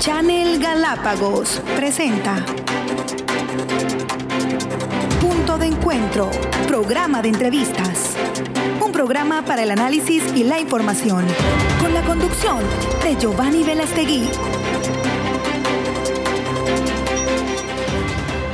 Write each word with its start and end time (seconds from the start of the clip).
Channel 0.00 0.60
Galápagos 0.60 1.60
presenta 1.74 2.36
Punto 5.20 5.58
de 5.58 5.66
Encuentro, 5.66 6.30
programa 6.68 7.22
de 7.22 7.30
entrevistas. 7.30 8.14
Un 8.84 8.92
programa 8.92 9.42
para 9.44 9.62
el 9.62 9.70
análisis 9.70 10.22
y 10.36 10.44
la 10.44 10.60
información, 10.60 11.24
con 11.80 11.94
la 11.94 12.02
conducción 12.02 12.58
de 13.02 13.16
Giovanni 13.16 13.64
Velastegui. 13.64 14.28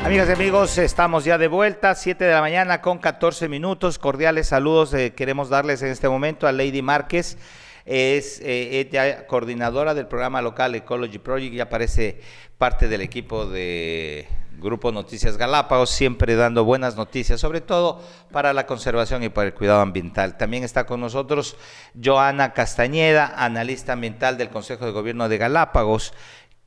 Amigas 0.05 0.29
y 0.29 0.33
amigos, 0.33 0.79
estamos 0.79 1.25
ya 1.25 1.39
de 1.39 1.49
vuelta, 1.49 1.95
7 1.95 2.25
de 2.25 2.33
la 2.33 2.41
mañana 2.41 2.81
con 2.81 2.99
14 2.99 3.49
minutos. 3.49 3.99
Cordiales 3.99 4.49
saludos 4.49 4.95
eh, 4.95 5.13
queremos 5.15 5.49
darles 5.49 5.83
en 5.83 5.89
este 5.89 6.09
momento 6.09 6.47
a 6.47 6.53
Lady 6.53 6.83
Márquez 6.83 7.37
es 7.85 8.41
eh, 8.45 9.25
coordinadora 9.27 9.95
del 9.95 10.07
programa 10.07 10.43
local 10.43 10.75
Ecology 10.75 11.19
Project, 11.19 11.55
ya 11.55 11.69
parece 11.69 12.21
parte 12.59 12.89
del 12.89 13.01
equipo 13.01 13.47
de 13.47 14.29
Grupo 14.63 14.93
Noticias 14.93 15.37
Galápagos, 15.37 15.91
siempre 15.91 16.37
dando 16.37 16.65
buenas 16.65 16.97
noticias, 16.97 17.41
sobre 17.41 17.61
todo 17.61 18.01
para 18.31 18.53
la 18.53 18.67
conservación 18.67 19.23
y 19.25 19.29
para 19.29 19.49
el 19.49 19.55
cuidado 19.55 19.81
ambiental. 19.81 20.37
También 20.37 20.63
está 20.63 20.87
con 20.87 21.01
nosotros 21.01 21.57
Joana 22.03 22.53
Castañeda, 22.53 23.35
analista 23.37 23.95
ambiental 23.95 24.39
del 24.39 24.51
Consejo 24.51 24.87
de 24.87 24.93
Gobierno 24.93 25.29
de 25.29 25.39
Galápagos, 25.39 26.15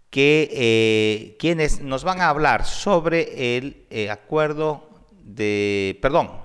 que 0.10 0.50
eh, 0.52 1.36
quienes 1.40 1.82
nos 1.82 2.04
van 2.04 2.22
a 2.22 2.30
hablar 2.30 2.66
sobre 2.66 3.58
el 3.58 3.86
eh, 3.90 4.10
acuerdo 4.10 4.90
de, 5.24 5.98
perdón, 6.02 6.45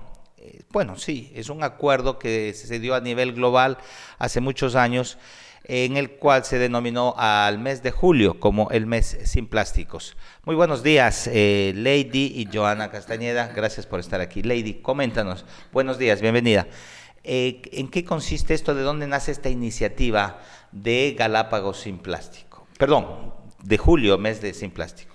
bueno, 0.71 0.97
sí, 0.97 1.31
es 1.35 1.49
un 1.49 1.63
acuerdo 1.63 2.17
que 2.19 2.53
se 2.53 2.79
dio 2.79 2.95
a 2.95 3.01
nivel 3.01 3.33
global 3.33 3.77
hace 4.17 4.41
muchos 4.41 4.75
años, 4.75 5.17
en 5.63 5.97
el 5.97 6.11
cual 6.11 6.43
se 6.43 6.57
denominó 6.57 7.13
al 7.17 7.59
mes 7.59 7.83
de 7.83 7.91
julio 7.91 8.39
como 8.39 8.71
el 8.71 8.85
mes 8.85 9.17
sin 9.25 9.47
plásticos. 9.47 10.17
Muy 10.43 10.55
buenos 10.55 10.83
días, 10.83 11.29
eh, 11.31 11.73
Lady 11.75 12.33
y 12.35 12.47
Joana 12.51 12.89
Castañeda, 12.89 13.47
gracias 13.55 13.85
por 13.85 13.99
estar 13.99 14.21
aquí. 14.21 14.41
Lady, 14.41 14.75
coméntanos. 14.75 15.45
Buenos 15.71 15.97
días, 15.97 16.21
bienvenida. 16.21 16.67
Eh, 17.23 17.61
¿En 17.73 17.89
qué 17.89 18.03
consiste 18.03 18.53
esto? 18.53 18.73
¿De 18.73 18.81
dónde 18.81 19.07
nace 19.07 19.31
esta 19.31 19.49
iniciativa 19.49 20.41
de 20.71 21.15
Galápagos 21.17 21.81
sin 21.81 21.99
plástico? 21.99 22.65
Perdón, 22.79 23.33
de 23.61 23.77
julio, 23.77 24.17
mes 24.17 24.41
de 24.41 24.53
sin 24.53 24.71
plástico. 24.71 25.10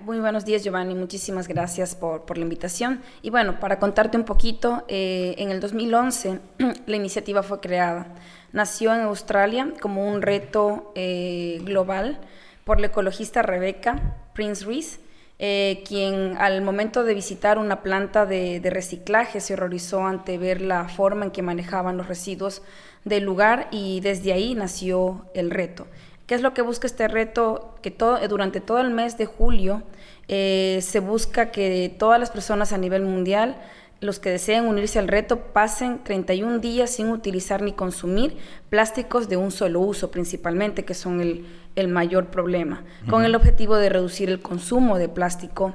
Muy 0.00 0.20
buenos 0.20 0.46
días 0.46 0.64
Giovanni, 0.64 0.94
muchísimas 0.94 1.48
gracias 1.48 1.94
por, 1.94 2.22
por 2.22 2.38
la 2.38 2.44
invitación. 2.44 3.02
Y 3.20 3.28
bueno, 3.28 3.60
para 3.60 3.78
contarte 3.78 4.16
un 4.16 4.24
poquito, 4.24 4.84
eh, 4.88 5.34
en 5.36 5.50
el 5.50 5.60
2011 5.60 6.40
la 6.86 6.96
iniciativa 6.96 7.42
fue 7.42 7.60
creada. 7.60 8.06
Nació 8.52 8.94
en 8.94 9.02
Australia 9.02 9.74
como 9.82 10.08
un 10.08 10.22
reto 10.22 10.92
eh, 10.94 11.60
global 11.62 12.18
por 12.64 12.80
la 12.80 12.86
ecologista 12.86 13.42
Rebecca 13.42 14.16
Prince 14.32 14.64
Reese, 14.64 14.98
eh, 15.38 15.82
quien 15.86 16.38
al 16.38 16.62
momento 16.62 17.04
de 17.04 17.12
visitar 17.12 17.58
una 17.58 17.82
planta 17.82 18.24
de, 18.24 18.60
de 18.60 18.70
reciclaje 18.70 19.42
se 19.42 19.52
horrorizó 19.52 20.06
ante 20.06 20.38
ver 20.38 20.62
la 20.62 20.88
forma 20.88 21.26
en 21.26 21.32
que 21.32 21.42
manejaban 21.42 21.98
los 21.98 22.08
residuos 22.08 22.62
del 23.04 23.24
lugar 23.24 23.68
y 23.70 24.00
desde 24.00 24.32
ahí 24.32 24.54
nació 24.54 25.26
el 25.34 25.50
reto. 25.50 25.86
¿Qué 26.26 26.34
es 26.34 26.42
lo 26.42 26.54
que 26.54 26.62
busca 26.62 26.86
este 26.86 27.06
reto? 27.08 27.74
Que 27.82 27.90
todo, 27.90 28.18
eh, 28.18 28.28
durante 28.28 28.60
todo 28.60 28.80
el 28.80 28.90
mes 28.90 29.16
de 29.16 29.26
julio 29.26 29.82
eh, 30.28 30.80
se 30.82 30.98
busca 30.98 31.52
que 31.52 31.94
todas 31.98 32.18
las 32.18 32.30
personas 32.30 32.72
a 32.72 32.78
nivel 32.78 33.02
mundial, 33.02 33.56
los 34.00 34.18
que 34.18 34.30
deseen 34.30 34.66
unirse 34.66 34.98
al 34.98 35.06
reto, 35.06 35.38
pasen 35.38 36.02
31 36.02 36.58
días 36.58 36.90
sin 36.90 37.10
utilizar 37.10 37.62
ni 37.62 37.72
consumir 37.72 38.36
plásticos 38.70 39.28
de 39.28 39.36
un 39.36 39.52
solo 39.52 39.80
uso 39.80 40.10
principalmente, 40.10 40.84
que 40.84 40.94
son 40.94 41.20
el, 41.20 41.88
mayor 41.88 42.26
problema, 42.26 42.84
con 43.08 43.24
el 43.24 43.34
objetivo 43.34 43.76
de 43.76 43.88
reducir 43.88 44.28
el 44.28 44.40
consumo 44.40 44.98
de 44.98 45.08
plástico 45.08 45.74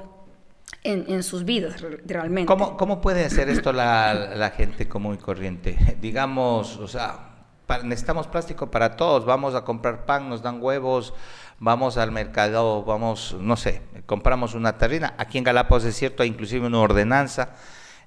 en, 0.82 1.22
sus 1.22 1.44
vidas 1.44 1.80
realmente. 2.04 2.46
¿Cómo, 2.46 2.76
¿Cómo, 2.76 3.00
puede 3.00 3.24
hacer 3.24 3.48
esto 3.48 3.72
la, 3.72 4.34
la 4.34 4.50
gente 4.50 4.88
común 4.88 5.14
y 5.14 5.18
corriente? 5.18 5.96
Digamos, 6.00 6.76
o 6.76 6.88
sea, 6.88 7.31
necesitamos 7.78 8.26
plástico 8.26 8.70
para 8.70 8.96
todos, 8.96 9.24
vamos 9.24 9.54
a 9.54 9.64
comprar 9.64 10.04
pan, 10.04 10.28
nos 10.28 10.42
dan 10.42 10.62
huevos, 10.62 11.14
vamos 11.58 11.96
al 11.96 12.10
mercado, 12.10 12.84
vamos, 12.84 13.36
no 13.38 13.56
sé, 13.56 13.82
compramos 14.06 14.54
una 14.54 14.78
terrina. 14.78 15.14
Aquí 15.18 15.38
en 15.38 15.44
Galápagos 15.44 15.84
es 15.84 15.96
cierto, 15.96 16.22
hay 16.22 16.28
inclusive 16.28 16.66
una 16.66 16.80
ordenanza 16.80 17.54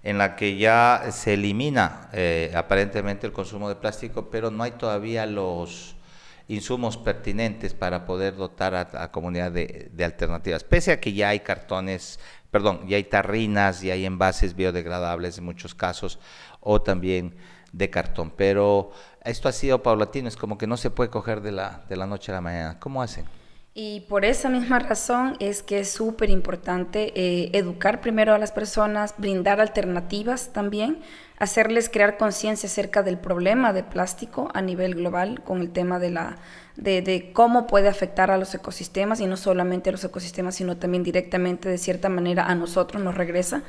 en 0.04 0.18
la 0.18 0.36
que 0.36 0.58
ya 0.58 1.06
se 1.12 1.34
elimina 1.34 2.10
eh, 2.14 2.54
aparentemente 2.56 3.26
el 3.26 3.34
consumo 3.34 3.70
de 3.70 3.76
plástico, 3.76 4.30
pero 4.30 4.52
no 4.52 4.64
hay 4.64 4.72
todavía 4.72 5.26
los 5.26 5.96
insumos 6.48 6.98
pertinentes 6.98 7.74
para 7.74 8.06
poder 8.06 8.36
dotar 8.36 8.76
a 8.76 8.88
la 8.94 9.12
comunidad 9.12 9.52
de, 9.52 9.90
de, 9.92 10.06
alternativas, 10.06 10.64
pese 10.64 10.92
a 10.92 11.00
que 11.00 11.14
ya 11.14 11.30
hay 11.30 11.40
cartones, 11.40 12.20
perdón, 12.52 12.88
ya 12.88 12.98
hay 12.98 13.06
tarrinas, 13.06 13.82
ya 13.82 13.94
hay 13.94 14.06
envases 14.06 14.56
biodegradables 14.56 15.40
en 15.40 15.46
muchos 15.46 15.74
casos, 15.74 16.20
o 16.60 16.82
también 16.82 17.36
de 17.72 17.90
cartón, 17.90 18.32
pero 18.32 18.92
esto 19.26 19.50
ha 19.50 19.52
sido 19.52 19.84
paulatino, 19.84 20.28
es 20.28 20.38
como 20.38 20.58
que 20.58 20.68
no 20.68 20.78
se 20.78 20.90
puede 20.90 21.10
coger 21.10 21.42
de 21.42 21.52
la, 21.52 21.84
de 21.90 21.98
la 21.98 22.06
noche 22.06 22.32
a 22.32 22.36
la 22.36 22.42
mañana. 22.42 22.80
¿Cómo 22.80 23.02
hacen? 23.02 23.26
Y 23.78 24.02
por 24.08 24.24
esa 24.24 24.48
misma 24.48 24.80
razón 24.80 25.36
es 25.42 25.62
que 25.62 25.82
es 25.82 25.92
súper 25.92 26.30
importante 26.30 27.12
eh, 27.14 27.50
educar 27.52 28.00
primero 28.00 28.34
a 28.34 28.38
las 28.38 28.54
personas, 28.54 29.16
brindar 29.18 29.60
alternativas 29.60 30.54
también, 30.54 31.00
hacerles 31.40 31.90
crear 31.90 32.16
conciencia 32.16 32.68
acerca 32.68 33.04
del 33.04 33.18
problema 33.18 33.74
de 33.74 33.84
plástico 33.84 34.50
a 34.54 34.62
nivel 34.62 34.96
global 34.96 35.42
con 35.44 35.60
el 35.60 35.72
tema 35.72 36.00
de, 36.00 36.12
la, 36.12 36.38
de, 36.78 37.02
de, 37.02 37.34
cómo 37.34 37.68
puede 37.68 37.90
afectar 37.90 38.32
a 38.32 38.38
los 38.38 38.56
ecosistemas 38.56 39.20
y 39.20 39.26
no 39.26 39.36
solamente 39.36 39.90
a 39.90 39.92
los 39.92 40.06
ecosistemas, 40.06 40.56
sino 40.56 40.78
también 40.78 41.04
directamente 41.04 41.68
de 41.68 41.78
cierta 41.78 42.08
manera 42.08 42.46
a 42.46 42.56
nosotros 42.56 43.04
nos 43.04 43.16
regresa. 43.16 43.64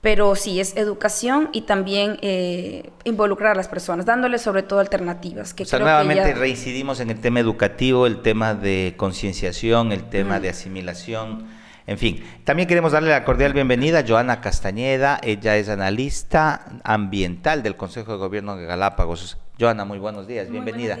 Pero 0.00 0.36
sí, 0.36 0.60
es 0.60 0.76
educación 0.76 1.48
y 1.52 1.62
también 1.62 2.18
eh, 2.22 2.90
involucrar 3.02 3.52
a 3.52 3.54
las 3.56 3.66
personas, 3.66 4.06
dándoles 4.06 4.42
sobre 4.42 4.62
todo 4.62 4.78
alternativas. 4.78 5.54
Que 5.54 5.64
o 5.64 5.66
sea, 5.66 5.80
nuevamente 5.80 6.34
reincidimos 6.34 7.00
en 7.00 7.10
el 7.10 7.20
tema 7.20 7.40
educativo, 7.40 8.06
el 8.06 8.22
tema 8.22 8.54
de 8.54 8.94
concienciación, 8.96 9.90
el 9.90 10.04
tema 10.08 10.38
de 10.38 10.50
asimilación. 10.50 11.48
En 11.88 11.98
fin, 11.98 12.22
también 12.44 12.68
queremos 12.68 12.92
darle 12.92 13.10
la 13.10 13.24
cordial 13.24 13.54
bienvenida 13.54 14.00
a 14.00 14.04
Joana 14.06 14.40
Castañeda. 14.40 15.18
Ella 15.22 15.56
es 15.56 15.68
analista 15.68 16.66
ambiental 16.84 17.64
del 17.64 17.76
Consejo 17.76 18.12
de 18.12 18.18
Gobierno 18.18 18.56
de 18.56 18.66
Galápagos. 18.66 19.38
Joana, 19.58 19.84
muy 19.84 19.98
buenos 19.98 20.28
días, 20.28 20.48
bienvenida. 20.48 20.96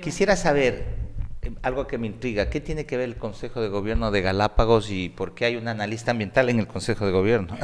Quisiera 0.00 0.36
saber, 0.36 1.07
algo 1.62 1.86
que 1.86 1.98
me 1.98 2.06
intriga. 2.06 2.50
¿Qué 2.50 2.60
tiene 2.60 2.86
que 2.86 2.96
ver 2.96 3.08
el 3.08 3.16
Consejo 3.16 3.60
de 3.60 3.68
Gobierno 3.68 4.10
de 4.10 4.22
Galápagos 4.22 4.90
y 4.90 5.08
por 5.08 5.34
qué 5.34 5.46
hay 5.46 5.56
un 5.56 5.68
analista 5.68 6.10
ambiental 6.10 6.48
en 6.48 6.58
el 6.58 6.66
Consejo 6.66 7.06
de 7.06 7.12
Gobierno? 7.12 7.56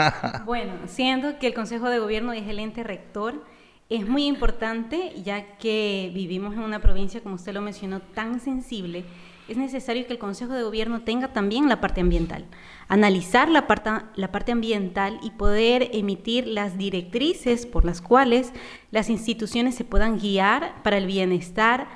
bueno, 0.46 0.72
siendo 0.86 1.38
que 1.38 1.46
el 1.48 1.54
Consejo 1.54 1.88
de 1.88 1.98
Gobierno 1.98 2.32
es 2.32 2.48
el 2.48 2.58
ente 2.58 2.82
rector, 2.82 3.44
es 3.88 4.08
muy 4.08 4.26
importante 4.26 5.12
ya 5.22 5.58
que 5.58 6.10
vivimos 6.14 6.54
en 6.54 6.60
una 6.60 6.80
provincia, 6.80 7.20
como 7.20 7.34
usted 7.34 7.52
lo 7.52 7.60
mencionó, 7.60 8.00
tan 8.00 8.40
sensible. 8.40 9.04
Es 9.48 9.56
necesario 9.56 10.06
que 10.06 10.12
el 10.12 10.18
Consejo 10.18 10.54
de 10.54 10.62
Gobierno 10.62 11.02
tenga 11.02 11.32
también 11.32 11.68
la 11.68 11.80
parte 11.80 12.00
ambiental, 12.00 12.46
analizar 12.88 13.50
la 13.50 13.66
parte, 13.66 13.90
la 14.14 14.32
parte 14.32 14.52
ambiental 14.52 15.18
y 15.22 15.32
poder 15.32 15.90
emitir 15.92 16.46
las 16.46 16.78
directrices 16.78 17.66
por 17.66 17.84
las 17.84 18.00
cuales 18.00 18.52
las 18.92 19.10
instituciones 19.10 19.74
se 19.74 19.84
puedan 19.84 20.18
guiar 20.18 20.82
para 20.82 20.96
el 20.96 21.06
bienestar 21.06 21.88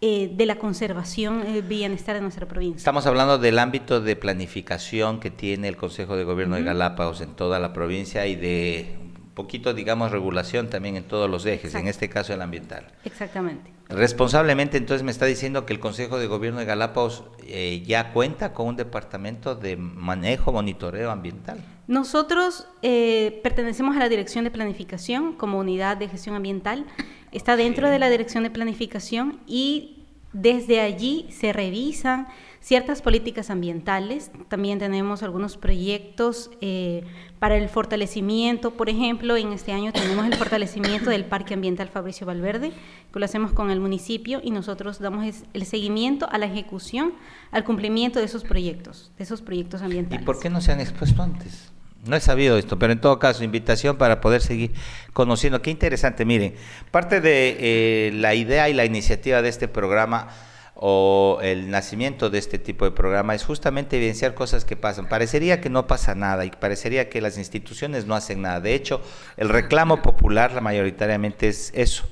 eh, 0.00 0.30
de 0.34 0.46
la 0.46 0.56
conservación 0.56 1.44
y 1.54 1.60
bienestar 1.60 2.14
de 2.14 2.20
nuestra 2.20 2.46
provincia. 2.46 2.78
Estamos 2.78 3.06
hablando 3.06 3.38
del 3.38 3.58
ámbito 3.58 4.00
de 4.00 4.16
planificación 4.16 5.20
que 5.20 5.30
tiene 5.30 5.68
el 5.68 5.76
Consejo 5.76 6.16
de 6.16 6.24
Gobierno 6.24 6.56
de 6.56 6.62
Galápagos 6.62 7.20
en 7.20 7.34
toda 7.34 7.58
la 7.58 7.72
provincia 7.72 8.26
y 8.26 8.36
de 8.36 8.96
un 9.00 9.30
poquito, 9.34 9.74
digamos, 9.74 10.12
regulación 10.12 10.68
también 10.68 10.96
en 10.96 11.04
todos 11.04 11.28
los 11.30 11.44
ejes, 11.46 11.74
en 11.74 11.88
este 11.88 12.08
caso 12.08 12.32
el 12.32 12.42
ambiental. 12.42 12.86
Exactamente. 13.04 13.72
Responsablemente, 13.88 14.78
entonces 14.78 15.02
me 15.02 15.10
está 15.10 15.26
diciendo 15.26 15.66
que 15.66 15.72
el 15.72 15.80
Consejo 15.80 16.18
de 16.18 16.26
Gobierno 16.26 16.58
de 16.58 16.64
Galápagos 16.64 17.24
eh, 17.42 17.82
ya 17.86 18.12
cuenta 18.12 18.52
con 18.52 18.66
un 18.68 18.76
departamento 18.76 19.54
de 19.54 19.76
manejo, 19.76 20.52
monitoreo 20.52 21.10
ambiental. 21.10 21.62
Nosotros 21.86 22.66
eh, 22.80 23.40
pertenecemos 23.42 23.94
a 23.96 23.98
la 23.98 24.08
Dirección 24.08 24.44
de 24.44 24.50
Planificación 24.50 25.34
como 25.34 25.58
unidad 25.58 25.98
de 25.98 26.08
gestión 26.08 26.34
ambiental. 26.34 26.86
Está 27.34 27.56
dentro 27.56 27.90
de 27.90 27.98
la 27.98 28.08
Dirección 28.08 28.44
de 28.44 28.50
Planificación 28.50 29.40
y 29.44 30.04
desde 30.32 30.80
allí 30.80 31.26
se 31.30 31.52
revisan 31.52 32.28
ciertas 32.60 33.02
políticas 33.02 33.50
ambientales. 33.50 34.30
También 34.48 34.78
tenemos 34.78 35.24
algunos 35.24 35.56
proyectos 35.56 36.52
eh, 36.60 37.02
para 37.40 37.56
el 37.56 37.68
fortalecimiento. 37.68 38.76
Por 38.76 38.88
ejemplo, 38.88 39.36
en 39.36 39.52
este 39.52 39.72
año 39.72 39.92
tenemos 39.92 40.26
el 40.26 40.34
fortalecimiento 40.34 41.10
del 41.10 41.24
Parque 41.24 41.54
Ambiental 41.54 41.88
Fabricio 41.88 42.24
Valverde, 42.24 42.72
que 43.12 43.18
lo 43.18 43.24
hacemos 43.24 43.52
con 43.52 43.72
el 43.72 43.80
municipio 43.80 44.40
y 44.42 44.52
nosotros 44.52 45.00
damos 45.00 45.44
el 45.52 45.66
seguimiento 45.66 46.28
a 46.30 46.38
la 46.38 46.46
ejecución, 46.46 47.14
al 47.50 47.64
cumplimiento 47.64 48.20
de 48.20 48.26
esos 48.26 48.44
proyectos, 48.44 49.10
de 49.18 49.24
esos 49.24 49.42
proyectos 49.42 49.82
ambientales. 49.82 50.22
¿Y 50.22 50.24
por 50.24 50.38
qué 50.38 50.50
no 50.50 50.60
se 50.60 50.70
han 50.70 50.80
expuesto 50.80 51.20
antes? 51.20 51.73
No 52.06 52.16
he 52.16 52.20
sabido 52.20 52.58
esto, 52.58 52.78
pero 52.78 52.92
en 52.92 53.00
todo 53.00 53.18
caso, 53.18 53.44
invitación 53.44 53.96
para 53.96 54.20
poder 54.20 54.42
seguir 54.42 54.72
conociendo. 55.12 55.62
Qué 55.62 55.70
interesante, 55.70 56.24
miren, 56.24 56.54
parte 56.90 57.20
de 57.20 57.56
eh, 57.58 58.12
la 58.12 58.34
idea 58.34 58.68
y 58.68 58.74
la 58.74 58.84
iniciativa 58.84 59.40
de 59.40 59.48
este 59.48 59.68
programa, 59.68 60.28
o 60.74 61.38
el 61.42 61.70
nacimiento 61.70 62.30
de 62.30 62.38
este 62.38 62.58
tipo 62.58 62.84
de 62.84 62.90
programa 62.90 63.34
es 63.34 63.44
justamente 63.44 63.96
evidenciar 63.96 64.34
cosas 64.34 64.64
que 64.64 64.76
pasan. 64.76 65.08
Parecería 65.08 65.60
que 65.60 65.70
no 65.70 65.86
pasa 65.86 66.14
nada 66.14 66.44
y 66.44 66.50
parecería 66.50 67.08
que 67.08 67.20
las 67.20 67.38
instituciones 67.38 68.06
no 68.06 68.14
hacen 68.14 68.42
nada. 68.42 68.60
De 68.60 68.74
hecho, 68.74 69.00
el 69.36 69.48
reclamo 69.48 70.02
popular 70.02 70.52
la 70.52 70.60
mayoritariamente 70.60 71.48
es 71.48 71.70
eso. 71.74 72.04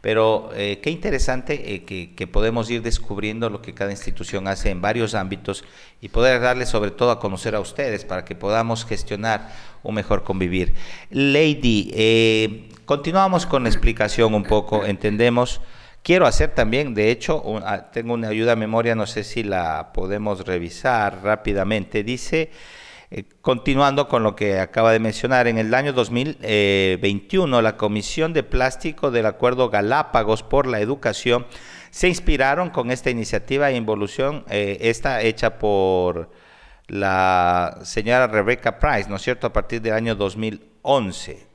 Pero 0.00 0.50
eh, 0.54 0.80
qué 0.82 0.90
interesante 0.90 1.74
eh, 1.74 1.84
que, 1.84 2.14
que, 2.14 2.26
podemos 2.26 2.70
ir 2.70 2.80
descubriendo 2.80 3.50
lo 3.50 3.60
que 3.60 3.74
cada 3.74 3.90
institución 3.90 4.48
hace 4.48 4.70
en 4.70 4.80
varios 4.80 5.14
ámbitos 5.14 5.62
y 6.00 6.08
poder 6.08 6.40
darle 6.40 6.64
sobre 6.64 6.90
todo 6.90 7.10
a 7.10 7.20
conocer 7.20 7.54
a 7.54 7.60
ustedes 7.60 8.06
para 8.06 8.24
que 8.24 8.34
podamos 8.34 8.86
gestionar 8.86 9.52
un 9.82 9.94
mejor 9.94 10.24
convivir. 10.24 10.74
Lady, 11.10 11.90
eh, 11.94 12.68
continuamos 12.86 13.44
con 13.44 13.64
la 13.64 13.68
explicación 13.68 14.34
un 14.34 14.44
poco, 14.44 14.86
entendemos. 14.86 15.60
Quiero 16.02 16.26
hacer 16.26 16.54
también, 16.54 16.94
de 16.94 17.10
hecho, 17.10 17.42
ah, 17.62 17.90
tengo 17.92 18.14
una 18.14 18.28
ayuda 18.28 18.52
a 18.52 18.56
memoria, 18.56 18.94
no 18.94 19.06
sé 19.06 19.22
si 19.22 19.42
la 19.42 19.92
podemos 19.92 20.46
revisar 20.46 21.22
rápidamente. 21.22 22.02
Dice, 22.02 22.50
eh, 23.12 23.24
continuando 23.40 24.06
con 24.06 24.22
lo 24.22 24.36
que 24.36 24.60
acaba 24.60 24.92
de 24.92 25.00
mencionar, 25.00 25.48
en 25.48 25.58
el 25.58 25.74
año 25.74 25.92
2021 25.92 27.60
la 27.60 27.76
Comisión 27.76 28.32
de 28.32 28.42
Plástico 28.42 29.10
del 29.10 29.26
Acuerdo 29.26 29.68
Galápagos 29.68 30.44
por 30.44 30.66
la 30.66 30.80
Educación 30.80 31.46
se 31.90 32.08
inspiraron 32.08 32.70
con 32.70 32.92
esta 32.92 33.10
iniciativa 33.10 33.66
de 33.66 33.74
involución, 33.74 34.44
eh, 34.48 34.78
esta 34.82 35.22
hecha 35.22 35.58
por 35.58 36.30
la 36.86 37.78
señora 37.82 38.28
Rebecca 38.28 38.78
Price, 38.78 39.08
¿no 39.08 39.16
es 39.16 39.22
cierto?, 39.22 39.48
a 39.48 39.52
partir 39.52 39.82
del 39.82 39.94
año 39.94 40.14
2011. 40.14 41.46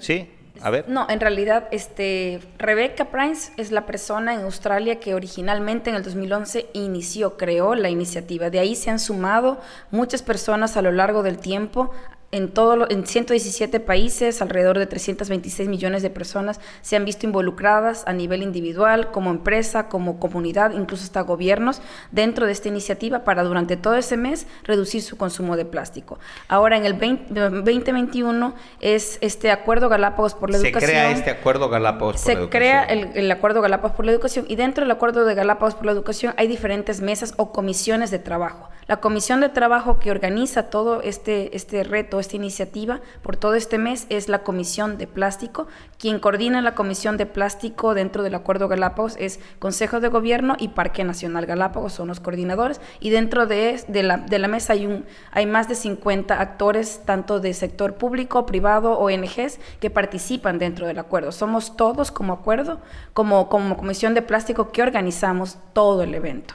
¿Sí? 0.00 0.28
A 0.62 0.70
ver. 0.70 0.88
No, 0.88 1.06
en 1.08 1.20
realidad, 1.20 1.68
este, 1.70 2.40
Rebecca 2.58 3.06
Price 3.06 3.52
es 3.56 3.72
la 3.72 3.86
persona 3.86 4.34
en 4.34 4.40
Australia 4.40 5.00
que 5.00 5.14
originalmente 5.14 5.90
en 5.90 5.96
el 5.96 6.02
2011 6.02 6.68
inició, 6.74 7.36
creó 7.36 7.74
la 7.74 7.88
iniciativa. 7.88 8.50
De 8.50 8.58
ahí 8.58 8.76
se 8.76 8.90
han 8.90 8.98
sumado 8.98 9.58
muchas 9.90 10.22
personas 10.22 10.76
a 10.76 10.82
lo 10.82 10.92
largo 10.92 11.22
del 11.22 11.38
tiempo 11.38 11.90
en, 12.32 12.48
todo 12.48 12.88
en 12.88 13.06
117 13.06 13.80
países, 13.80 14.40
alrededor 14.40 14.78
de 14.78 14.86
326 14.86 15.68
millones 15.68 16.02
de 16.02 16.10
personas 16.10 16.60
se 16.80 16.96
han 16.96 17.04
visto 17.04 17.26
involucradas 17.26 18.04
a 18.06 18.12
nivel 18.12 18.42
individual, 18.42 19.10
como 19.10 19.30
empresa, 19.30 19.88
como 19.88 20.20
comunidad, 20.20 20.72
incluso 20.72 21.04
hasta 21.04 21.22
gobiernos, 21.22 21.82
dentro 22.12 22.46
de 22.46 22.52
esta 22.52 22.68
iniciativa 22.68 23.24
para 23.24 23.42
durante 23.42 23.76
todo 23.76 23.96
ese 23.96 24.16
mes 24.16 24.46
reducir 24.64 25.02
su 25.02 25.16
consumo 25.16 25.56
de 25.56 25.64
plástico. 25.64 26.18
Ahora, 26.46 26.76
en 26.76 26.84
el 26.84 26.98
2021 26.98 28.54
es 28.80 29.18
este 29.20 29.50
Acuerdo 29.50 29.88
Galápagos 29.88 30.34
por 30.34 30.50
la 30.50 30.58
Educación. 30.58 30.80
Se 30.80 30.86
crea 30.86 31.10
este 31.10 31.30
Acuerdo 31.30 31.68
Galápagos 31.68 32.22
por 32.22 32.26
la 32.26 32.40
Educación. 32.40 32.46
Se 32.46 32.50
crea 32.50 32.84
el, 32.84 33.10
el 33.16 33.30
Acuerdo 33.30 33.60
Galápagos 33.60 33.96
por 33.96 34.06
la 34.06 34.12
Educación 34.12 34.44
y 34.48 34.54
dentro 34.54 34.84
del 34.84 34.90
Acuerdo 34.92 35.24
de 35.24 35.34
Galápagos 35.34 35.74
por 35.74 35.86
la 35.86 35.92
Educación 35.92 36.34
hay 36.36 36.46
diferentes 36.46 37.00
mesas 37.00 37.34
o 37.38 37.50
comisiones 37.50 38.10
de 38.12 38.20
trabajo. 38.20 38.68
La 38.86 38.98
comisión 38.98 39.40
de 39.40 39.48
trabajo 39.48 39.98
que 39.98 40.10
organiza 40.10 40.64
todo 40.64 41.00
este, 41.02 41.56
este 41.56 41.84
reto, 41.84 42.19
esta 42.20 42.36
iniciativa 42.36 43.00
por 43.22 43.36
todo 43.36 43.54
este 43.54 43.78
mes 43.78 44.06
es 44.08 44.28
la 44.28 44.42
Comisión 44.42 44.98
de 44.98 45.06
Plástico. 45.06 45.66
Quien 45.98 46.20
coordina 46.20 46.62
la 46.62 46.74
Comisión 46.74 47.16
de 47.16 47.26
Plástico 47.26 47.94
dentro 47.94 48.22
del 48.22 48.34
Acuerdo 48.34 48.68
Galápagos 48.68 49.16
es 49.18 49.40
Consejo 49.58 50.00
de 50.00 50.08
Gobierno 50.08 50.56
y 50.58 50.68
Parque 50.68 51.04
Nacional 51.04 51.46
Galápagos, 51.46 51.92
son 51.92 52.08
los 52.08 52.20
coordinadores. 52.20 52.80
Y 53.00 53.10
dentro 53.10 53.46
de, 53.46 53.82
de, 53.88 54.02
la, 54.02 54.18
de 54.18 54.38
la 54.38 54.48
mesa 54.48 54.74
hay, 54.74 54.86
un, 54.86 55.04
hay 55.32 55.46
más 55.46 55.68
de 55.68 55.74
50 55.74 56.40
actores, 56.40 57.02
tanto 57.04 57.40
de 57.40 57.54
sector 57.54 57.94
público, 57.94 58.46
privado, 58.46 58.98
ONGs, 58.98 59.58
que 59.80 59.90
participan 59.90 60.58
dentro 60.58 60.86
del 60.86 60.98
acuerdo. 60.98 61.32
Somos 61.32 61.76
todos 61.76 62.10
como 62.10 62.32
acuerdo, 62.32 62.80
como, 63.12 63.48
como 63.48 63.76
Comisión 63.76 64.14
de 64.14 64.22
Plástico 64.22 64.70
que 64.72 64.82
organizamos 64.82 65.58
todo 65.72 66.02
el 66.02 66.14
evento. 66.14 66.54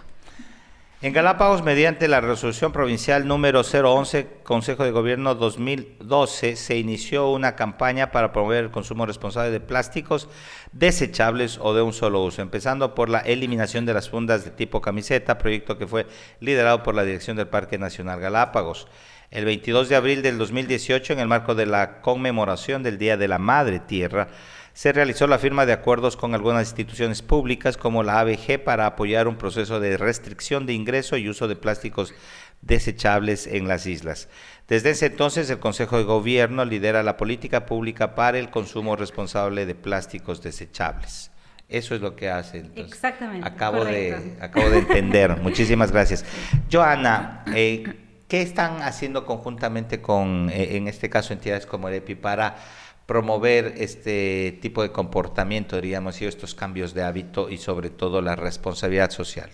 En 1.02 1.12
Galápagos, 1.12 1.62
mediante 1.62 2.08
la 2.08 2.22
resolución 2.22 2.72
provincial 2.72 3.28
número 3.28 3.64
011, 3.64 4.40
Consejo 4.44 4.86
de 4.86 4.92
Gobierno 4.92 5.36
2012, 5.36 6.56
se 6.56 6.78
inició 6.78 7.32
una 7.32 7.58
campaña 7.58 8.12
para 8.12 8.32
promover 8.32 8.64
el 8.64 8.72
consumo 8.72 9.06
responsable 9.06 9.52
de 9.52 9.60
plásticos 9.60 10.30
desechables 10.72 11.60
o 11.62 11.74
de 11.74 11.82
un 11.82 11.92
solo 11.92 12.24
uso, 12.24 12.42
empezando 12.42 12.96
por 12.96 13.10
la 13.10 13.20
eliminación 13.20 13.86
de 13.86 13.94
las 13.94 14.10
fundas 14.10 14.46
de 14.46 14.52
tipo 14.52 14.80
camiseta, 14.80 15.38
proyecto 15.38 15.78
que 15.78 15.86
fue 15.86 16.08
liderado 16.40 16.82
por 16.82 16.96
la 16.96 17.04
Dirección 17.04 17.36
del 17.36 17.50
Parque 17.50 17.78
Nacional 17.78 18.22
Galápagos. 18.22 18.88
El 19.32 19.44
22 19.44 19.90
de 19.90 19.98
abril 19.98 20.22
del 20.22 20.38
2018, 20.38 21.12
en 21.12 21.20
el 21.20 21.28
marco 21.28 21.56
de 21.56 21.66
la 21.66 22.00
conmemoración 22.00 22.84
del 22.84 22.98
Día 22.98 23.18
de 23.18 23.28
la 23.28 23.38
Madre 23.38 23.80
Tierra, 23.80 24.30
se 24.76 24.92
realizó 24.92 25.26
la 25.26 25.40
firma 25.40 25.66
de 25.66 25.72
acuerdos 25.72 26.18
con 26.18 26.36
algunas 26.36 26.68
instituciones 26.68 27.22
públicas 27.22 27.78
como 27.78 28.04
la 28.04 28.20
ABG 28.20 28.62
para 28.62 28.86
apoyar 28.86 29.30
un 29.30 29.38
proceso 29.38 29.80
de 29.80 29.96
restricción 29.96 30.66
de 30.66 30.74
ingreso 30.74 31.16
y 31.16 31.30
uso 31.30 31.48
de 31.48 31.56
plásticos 31.56 32.14
desechables 32.62 33.48
en 33.48 33.70
las 33.70 33.86
islas. 33.86 34.28
Desde 34.68 34.90
ese 34.90 35.06
entonces, 35.06 35.50
el 35.50 35.60
Consejo 35.60 35.98
de 35.98 36.04
Gobierno 36.04 36.66
lidera 36.66 37.04
la 37.04 37.16
política 37.16 37.66
pública 37.66 38.16
para 38.16 38.38
el 38.38 38.50
consumo 38.50 38.98
responsable 38.98 39.66
de 39.66 39.76
plásticos 39.76 40.44
desechables. 40.44 41.32
Eso 41.70 41.96
es 41.96 42.02
lo 42.02 42.18
que 42.18 42.30
hace. 42.30 42.66
Exactamente. 42.76 43.48
Acabo 43.48 43.86
de, 43.86 44.36
acabo 44.42 44.70
de 44.70 44.80
entender. 44.80 45.38
Muchísimas 45.42 45.94
gracias. 45.94 46.26
Joana, 46.70 47.46
eh, 47.56 47.84
¿qué 48.28 48.42
están 48.42 48.82
haciendo 48.82 49.26
conjuntamente 49.26 50.02
con, 50.02 50.50
eh, 50.50 50.76
en 50.76 50.90
este 50.90 51.10
caso, 51.10 51.32
entidades 51.32 51.66
como 51.66 51.88
el 51.88 51.94
EPI 51.94 52.16
para 52.16 52.58
promover 53.06 53.74
este 53.78 54.58
tipo 54.62 54.82
de 54.82 54.92
comportamiento, 54.92 55.76
diríamos, 55.76 56.22
y 56.22 56.26
estos 56.26 56.56
cambios 56.56 56.94
de 56.94 57.04
hábito 57.04 57.50
y 57.50 57.58
sobre 57.58 57.90
todo 57.90 58.22
la 58.22 58.36
responsabilidad 58.36 59.12
social? 59.12 59.50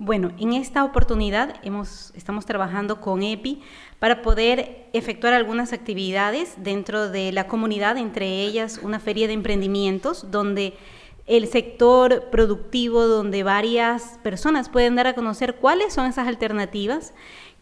Bueno, 0.00 0.30
en 0.38 0.52
esta 0.52 0.84
oportunidad 0.84 1.56
hemos, 1.64 2.12
estamos 2.14 2.46
trabajando 2.46 3.00
con 3.00 3.24
EPI 3.24 3.62
para 3.98 4.22
poder 4.22 4.86
efectuar 4.92 5.34
algunas 5.34 5.72
actividades 5.72 6.54
dentro 6.56 7.08
de 7.08 7.32
la 7.32 7.48
comunidad, 7.48 7.96
entre 7.96 8.42
ellas 8.44 8.78
una 8.80 9.00
feria 9.00 9.26
de 9.26 9.32
emprendimientos 9.32 10.30
donde 10.30 10.74
el 11.26 11.48
sector 11.48 12.30
productivo, 12.30 13.08
donde 13.08 13.42
varias 13.42 14.18
personas 14.22 14.68
pueden 14.68 14.94
dar 14.94 15.08
a 15.08 15.14
conocer 15.14 15.56
cuáles 15.56 15.92
son 15.92 16.06
esas 16.06 16.28
alternativas, 16.28 17.12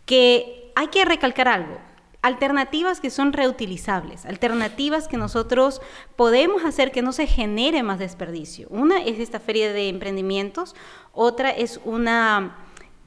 que 0.04 0.72
hay 0.76 0.88
que 0.88 1.06
recalcar 1.06 1.48
algo, 1.48 1.78
alternativas 2.26 2.98
que 2.98 3.10
son 3.10 3.32
reutilizables, 3.32 4.26
alternativas 4.26 5.06
que 5.06 5.16
nosotros 5.16 5.80
podemos 6.16 6.64
hacer 6.64 6.90
que 6.90 7.00
no 7.00 7.12
se 7.12 7.28
genere 7.28 7.84
más 7.84 8.00
desperdicio. 8.00 8.66
Una 8.68 8.98
es 8.98 9.20
esta 9.20 9.38
feria 9.38 9.72
de 9.72 9.88
emprendimientos, 9.88 10.74
otra 11.12 11.50
es 11.50 11.80
una 11.84 12.58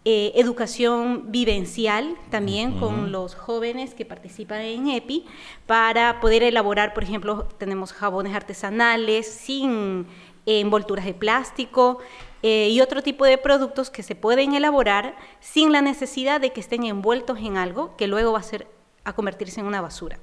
eh, 0.06 0.32
educación 0.36 1.34
vivencial 1.34 2.16
también 2.30 2.80
con 2.80 3.12
los 3.12 3.36
jóvenes 3.36 3.94
que 3.94 4.06
participan 4.06 4.62
en 4.62 4.88
EPI 4.88 5.26
para 5.66 6.22
poder 6.22 6.42
elaborar, 6.44 6.94
por 6.94 7.04
ejemplo, 7.04 7.46
tenemos 7.58 7.92
jabones 7.92 8.34
artesanales 8.34 9.30
sin 9.30 10.08
envolturas 10.46 11.04
de 11.04 11.14
plástico, 11.14 12.00
eh, 12.42 12.70
y 12.70 12.80
otro 12.80 13.04
tipo 13.04 13.26
de 13.26 13.38
productos 13.38 13.90
que 13.90 14.02
se 14.02 14.16
pueden 14.16 14.54
elaborar 14.54 15.18
sin 15.42 15.74
la 15.74 15.82
necesidad 15.82 16.40
de 16.40 16.54
que 16.54 16.62
estén 16.62 16.86
envueltos 16.86 17.38
en 17.40 17.58
algo 17.58 17.98
que 17.98 18.08
luego 18.08 18.32
va 18.32 18.40
a 18.40 18.44
ser 18.44 18.79
a 19.04 19.14
convertirse 19.14 19.60
en 19.60 19.66
una 19.66 19.82
basura. 19.82 20.20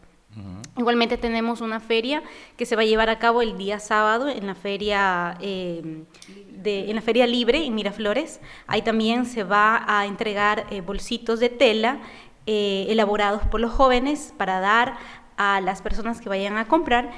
Igualmente 0.77 1.17
tenemos 1.17 1.63
una 1.63 1.81
feria 1.81 2.23
que 2.59 2.67
se 2.67 2.77
va 2.77 2.83
a 2.83 2.85
llevar 2.85 3.09
a 3.09 3.19
cabo 3.19 3.41
el 3.41 3.57
día 3.57 3.79
sábado 3.79 4.29
en 4.29 4.47
la 4.47 4.55
feria 4.55 5.39
eh, 5.41 6.05
de, 6.63 6.91
en 6.91 6.97
la 6.97 7.01
feria 7.01 7.27
libre 7.27 7.65
en 7.65 7.75
Miraflores. 7.75 8.41
Ahí 8.67 8.83
también 8.83 9.25
se 9.25 9.45
va 9.45 9.83
a 9.87 10.05
entregar 10.05 10.67
eh, 10.71 10.83
bolsitos 10.83 11.41
de 11.41 11.49
tela 11.49 12.01
eh, 12.45 12.85
elaborados 12.91 13.43
por 13.45 13.61
los 13.61 13.73
jóvenes 13.73 14.35
para 14.37 14.61
dar 14.61 14.99
a 15.39 15.63
las 15.63 15.81
personas 15.81 16.21
que 16.21 16.29
vayan 16.29 16.59
a 16.59 16.69
comprar. 16.69 17.13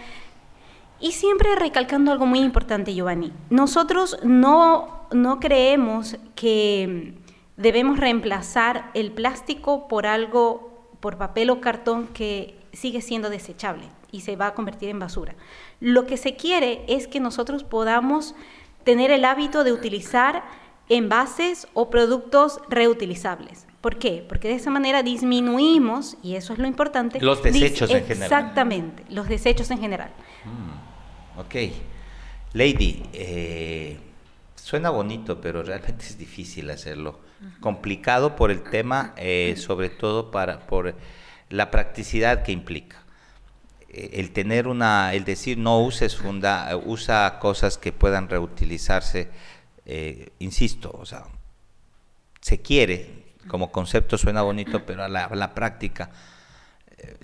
Y 1.00 1.12
siempre 1.12 1.57
recalcando 1.57 2.12
algo 2.12 2.27
muy 2.27 2.38
importante, 2.38 2.95
Giovanni. 2.95 3.33
Nosotros 3.50 4.19
no, 4.23 5.07
no 5.11 5.41
creemos 5.41 6.17
que 6.37 7.15
debemos 7.57 7.99
reemplazar 7.99 8.91
el 8.95 9.11
plástico 9.11 9.88
por 9.88 10.07
algo 10.07 10.68
por 11.00 11.17
papel 11.17 11.50
o 11.50 11.61
cartón 11.61 12.09
que 12.09 12.59
sigue 12.73 13.00
siendo 13.00 13.31
desechable 13.31 13.88
y 14.11 14.21
se 14.21 14.37
va 14.37 14.49
a 14.49 14.55
convertir 14.55 14.88
en 14.88 14.99
basura. 14.99 15.35
Lo 15.81 16.07
que 16.07 16.17
se 16.17 16.37
quiere 16.37 16.85
es 16.88 17.07
que 17.07 17.21
nosotros 17.21 17.64
podamos 17.64 18.35
tener 18.85 19.11
el 19.11 19.25
hábito 19.25 19.64
de 19.64 19.73
utilizar 19.73 20.45
envases 20.88 21.69
o 21.75 21.90
productos 21.90 22.61
reutilizables. 22.69 23.67
¿Por 23.81 23.99
qué? 23.99 24.25
Porque 24.28 24.49
de 24.49 24.55
esa 24.55 24.71
manera 24.71 25.02
disminuimos, 25.02 26.17
y 26.23 26.35
eso 26.35 26.52
es 26.52 26.59
lo 26.59 26.67
importante, 26.67 27.21
los 27.21 27.43
desechos 27.43 27.90
en 27.90 28.05
general. 28.05 28.23
Exactamente, 28.23 29.05
los 29.11 29.28
desechos 29.28 29.71
en 29.71 29.78
general. 29.78 30.11
Mm, 30.45 31.40
ok. 31.40 31.55
Lady, 32.55 33.02
eh, 33.12 33.99
suena 34.57 34.90
bonito, 34.90 35.40
pero 35.40 35.62
realmente 35.62 36.07
es 36.07 36.19
difícil 36.19 36.71
hacerlo 36.71 37.21
complicado 37.61 38.37
por 38.37 38.50
el 38.50 38.62
tema, 38.62 39.14
eh, 39.16 39.54
sobre 39.57 39.90
todo 39.90 40.30
para, 40.30 40.61
por 40.61 40.95
la 41.50 41.71
practicidad 41.71 42.42
que 42.42 42.52
implica. 42.52 43.02
Eh, 43.88 44.11
el 44.14 44.33
tener 44.33 44.68
una, 44.68 45.14
el 45.14 45.25
decir 45.25 45.59
no 45.59 45.80
uses 45.80 46.16
funda, 46.16 46.76
usa 46.85 47.38
cosas 47.40 47.78
que 47.78 47.92
puedan 47.92 48.28
reutilizarse, 48.28 49.28
eh, 49.87 50.30
insisto, 50.38 50.90
o 50.92 51.07
sea, 51.07 51.25
se 52.40 52.61
quiere, 52.61 53.25
como 53.49 53.73
concepto 53.73 54.18
suena 54.18 54.42
bonito, 54.42 54.85
pero 54.85 55.04
a 55.04 55.09
la, 55.09 55.54
práctica, 55.54 56.11
eh, 56.11 56.12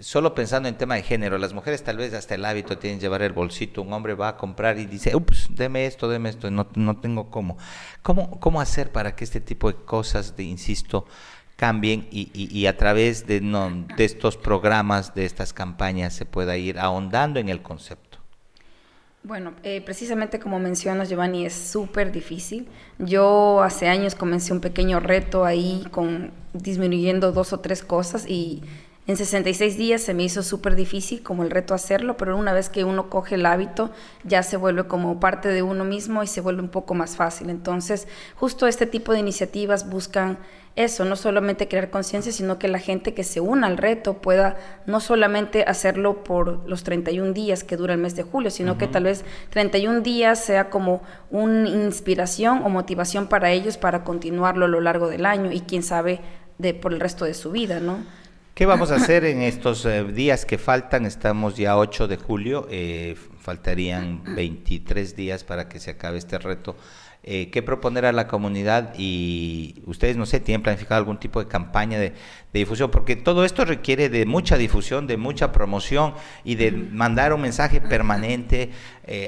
solo 0.00 0.34
pensando 0.34 0.68
en 0.68 0.76
tema 0.76 0.94
de 0.94 1.02
género, 1.02 1.38
las 1.38 1.52
mujeres 1.52 1.82
tal 1.82 1.96
vez 1.96 2.14
hasta 2.14 2.34
el 2.34 2.44
hábito 2.44 2.78
tienen 2.78 3.00
llevar 3.00 3.22
el 3.22 3.32
bolsito, 3.32 3.82
un 3.82 3.92
hombre 3.92 4.14
va 4.14 4.28
a 4.28 4.36
comprar 4.36 4.78
y 4.78 4.86
dice, 4.86 5.14
ups, 5.16 5.48
deme 5.50 5.86
esto, 5.86 6.08
deme 6.08 6.28
esto, 6.28 6.50
no, 6.50 6.68
no 6.74 6.96
tengo 6.98 7.30
cómo. 7.30 7.56
cómo. 8.02 8.38
¿Cómo 8.40 8.60
hacer 8.60 8.92
para 8.92 9.16
que 9.16 9.24
este 9.24 9.40
tipo 9.40 9.70
de 9.70 9.78
cosas, 9.78 10.36
de, 10.36 10.44
insisto, 10.44 11.06
cambien 11.56 12.06
y, 12.10 12.30
y, 12.34 12.66
a 12.66 12.76
través 12.76 13.26
de, 13.26 13.40
de 13.40 14.04
estos 14.04 14.36
programas, 14.36 15.14
de 15.14 15.24
estas 15.24 15.52
campañas, 15.52 16.14
se 16.14 16.26
pueda 16.26 16.56
ir 16.56 16.78
ahondando 16.78 17.40
en 17.40 17.48
el 17.48 17.62
concepto? 17.62 18.18
Bueno, 19.22 19.54
eh, 19.62 19.80
precisamente 19.80 20.38
como 20.38 20.58
mencionas, 20.58 21.08
Giovanni, 21.08 21.46
es 21.46 21.54
súper 21.54 22.12
difícil. 22.12 22.68
Yo 22.98 23.62
hace 23.62 23.88
años 23.88 24.14
comencé 24.14 24.52
un 24.52 24.60
pequeño 24.60 25.00
reto 25.00 25.46
ahí 25.46 25.86
con 25.90 26.32
disminuyendo 26.52 27.32
dos 27.32 27.54
o 27.54 27.60
tres 27.60 27.82
cosas 27.82 28.26
y 28.28 28.62
en 29.06 29.18
66 29.18 29.76
días 29.76 30.00
se 30.00 30.14
me 30.14 30.22
hizo 30.22 30.42
súper 30.42 30.76
difícil 30.76 31.22
como 31.22 31.42
el 31.42 31.50
reto 31.50 31.74
hacerlo, 31.74 32.16
pero 32.16 32.38
una 32.38 32.54
vez 32.54 32.70
que 32.70 32.84
uno 32.84 33.10
coge 33.10 33.34
el 33.34 33.44
hábito 33.44 33.90
ya 34.24 34.42
se 34.42 34.56
vuelve 34.56 34.84
como 34.84 35.20
parte 35.20 35.48
de 35.48 35.62
uno 35.62 35.84
mismo 35.84 36.22
y 36.22 36.26
se 36.26 36.40
vuelve 36.40 36.62
un 36.62 36.70
poco 36.70 36.94
más 36.94 37.14
fácil. 37.16 37.50
Entonces, 37.50 38.08
justo 38.34 38.66
este 38.66 38.86
tipo 38.86 39.12
de 39.12 39.18
iniciativas 39.18 39.90
buscan 39.90 40.38
eso, 40.74 41.04
no 41.04 41.16
solamente 41.16 41.68
crear 41.68 41.90
conciencia, 41.90 42.32
sino 42.32 42.58
que 42.58 42.66
la 42.66 42.78
gente 42.78 43.12
que 43.12 43.24
se 43.24 43.40
una 43.40 43.66
al 43.66 43.76
reto 43.76 44.14
pueda 44.14 44.56
no 44.86 45.00
solamente 45.00 45.64
hacerlo 45.64 46.24
por 46.24 46.66
los 46.66 46.82
31 46.82 47.32
días 47.32 47.62
que 47.62 47.76
dura 47.76 47.92
el 47.92 48.00
mes 48.00 48.16
de 48.16 48.22
julio, 48.22 48.50
sino 48.50 48.78
que 48.78 48.88
tal 48.88 49.04
vez 49.04 49.24
31 49.50 50.00
días 50.00 50.42
sea 50.42 50.70
como 50.70 51.02
una 51.30 51.68
inspiración 51.68 52.62
o 52.64 52.70
motivación 52.70 53.28
para 53.28 53.52
ellos 53.52 53.76
para 53.76 54.02
continuarlo 54.02 54.64
a 54.64 54.68
lo 54.68 54.80
largo 54.80 55.08
del 55.08 55.26
año 55.26 55.52
y 55.52 55.60
quién 55.60 55.82
sabe 55.82 56.20
de 56.58 56.72
por 56.72 56.92
el 56.92 57.00
resto 57.00 57.24
de 57.24 57.34
su 57.34 57.50
vida, 57.50 57.78
¿no? 57.80 57.98
¿Qué 58.54 58.66
vamos 58.66 58.92
a 58.92 58.94
hacer 58.94 59.24
en 59.24 59.42
estos 59.42 59.84
eh, 59.84 60.04
días 60.04 60.46
que 60.46 60.58
faltan? 60.58 61.06
Estamos 61.06 61.56
ya 61.56 61.76
8 61.76 62.06
de 62.06 62.16
julio, 62.16 62.68
eh, 62.70 63.16
faltarían 63.40 64.22
23 64.36 65.16
días 65.16 65.42
para 65.42 65.68
que 65.68 65.80
se 65.80 65.90
acabe 65.90 66.18
este 66.18 66.38
reto. 66.38 66.76
Eh, 67.24 67.50
¿Qué 67.50 67.64
proponer 67.64 68.06
a 68.06 68.12
la 68.12 68.28
comunidad? 68.28 68.94
Y 68.96 69.82
ustedes, 69.86 70.16
no 70.16 70.24
sé, 70.24 70.38
¿tienen 70.38 70.62
planificado 70.62 71.00
algún 71.00 71.18
tipo 71.18 71.40
de 71.40 71.48
campaña 71.48 71.98
de, 71.98 72.12
difusión? 72.52 72.92
Porque 72.92 73.16
todo 73.16 73.44
esto 73.44 73.64
requiere 73.64 74.08
de 74.08 74.24
mucha 74.24 74.56
difusión, 74.56 75.08
de 75.08 75.16
mucha 75.16 75.50
promoción 75.50 76.14
y 76.44 76.54
de 76.54 76.70
mandar 76.70 77.32
un 77.32 77.40
mensaje 77.40 77.80
permanente 77.80 78.70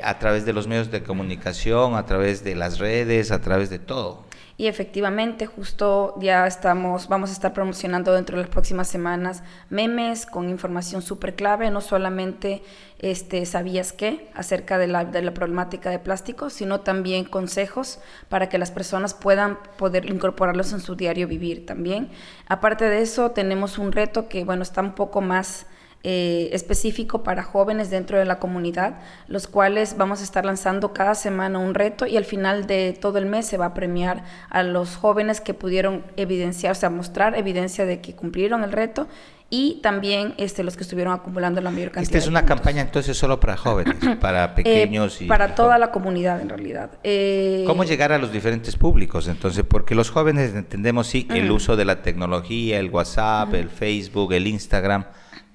a 0.04 0.21
través 0.21 0.47
de 0.47 0.52
los 0.52 0.68
medios 0.68 0.92
de 0.92 1.02
comunicación, 1.02 1.97
a 1.97 2.06
través 2.06 2.45
de 2.45 2.54
las 2.54 2.78
redes, 2.78 3.33
a 3.33 3.40
través 3.40 3.71
de 3.71 3.80
todo. 3.80 4.25
Y 4.58 4.68
efectivamente, 4.68 5.44
justo 5.44 6.14
ya 6.18 6.46
estamos, 6.46 7.08
vamos 7.08 7.28
a 7.28 7.34
estar 7.34 7.52
promocionando 7.52 8.14
dentro 8.14 8.36
de 8.36 8.44
las 8.44 8.50
próximas 8.50 8.88
semanas 8.88 9.42
memes 9.68 10.25
con 10.25 10.48
información 10.48 11.02
súper 11.02 11.34
clave, 11.34 11.70
no 11.70 11.82
solamente 11.82 12.62
este, 12.98 13.44
sabías 13.44 13.92
qué 13.92 14.30
acerca 14.34 14.78
de 14.78 14.86
la, 14.86 15.04
de 15.04 15.20
la 15.20 15.34
problemática 15.34 15.90
de 15.90 15.98
plástico, 15.98 16.48
sino 16.48 16.80
también 16.80 17.25
consejos 17.25 17.98
para 18.30 18.48
que 18.48 18.56
las 18.56 18.70
personas 18.70 19.12
puedan 19.12 19.58
poder 19.76 20.06
incorporarlos 20.06 20.72
en 20.72 20.80
su 20.80 20.96
diario 20.96 21.28
vivir 21.28 21.66
también. 21.66 22.08
Aparte 22.48 22.86
de 22.86 23.02
eso, 23.02 23.32
tenemos 23.32 23.76
un 23.76 23.92
reto 23.92 24.26
que, 24.26 24.44
bueno, 24.44 24.62
está 24.62 24.80
un 24.80 24.94
poco 24.94 25.20
más 25.20 25.66
eh, 26.04 26.50
específico 26.52 27.24
para 27.24 27.42
jóvenes 27.42 27.90
dentro 27.90 28.18
de 28.18 28.24
la 28.24 28.38
comunidad, 28.38 28.98
los 29.26 29.48
cuales 29.48 29.96
vamos 29.96 30.20
a 30.20 30.24
estar 30.24 30.44
lanzando 30.44 30.92
cada 30.92 31.16
semana 31.16 31.58
un 31.58 31.74
reto 31.74 32.06
y 32.06 32.16
al 32.16 32.24
final 32.24 32.66
de 32.66 32.96
todo 33.00 33.18
el 33.18 33.26
mes 33.26 33.46
se 33.46 33.56
va 33.56 33.66
a 33.66 33.74
premiar 33.74 34.22
a 34.48 34.62
los 34.62 34.96
jóvenes 34.96 35.40
que 35.40 35.52
pudieron 35.52 36.04
evidenciar, 36.16 36.72
o 36.72 36.74
sea, 36.76 36.90
mostrar 36.90 37.36
evidencia 37.36 37.86
de 37.86 38.00
que 38.00 38.14
cumplieron 38.14 38.62
el 38.62 38.70
reto 38.70 39.08
y 39.48 39.80
también 39.82 40.34
este, 40.38 40.64
los 40.64 40.76
que 40.76 40.82
estuvieron 40.82 41.14
acumulando 41.14 41.60
la 41.60 41.70
mayor 41.70 41.92
cantidad. 41.92 42.02
Esta 42.02 42.18
es 42.18 42.28
una 42.28 42.44
campaña 42.44 42.82
entonces 42.82 43.16
solo 43.16 43.38
para 43.38 43.56
jóvenes, 43.56 43.96
para 44.20 44.44
eh, 44.44 44.48
pequeños 44.56 45.20
y... 45.22 45.26
Para 45.26 45.54
toda 45.54 45.78
la 45.78 45.92
comunidad 45.92 46.40
en 46.40 46.48
realidad. 46.48 46.90
Eh, 47.04 47.64
¿Cómo 47.66 47.84
llegar 47.84 48.12
a 48.12 48.18
los 48.18 48.32
diferentes 48.32 48.76
públicos 48.76 49.28
entonces? 49.28 49.64
Porque 49.68 49.94
los 49.94 50.10
jóvenes 50.10 50.54
entendemos 50.54 51.06
sí 51.06 51.28
el 51.30 51.50
uso 51.50 51.76
de 51.76 51.84
la 51.84 52.02
tecnología, 52.02 52.78
el 52.78 52.90
WhatsApp, 52.90 53.54
el 53.54 53.70
Facebook, 53.70 54.32
el 54.32 54.46
Instagram 54.48 55.06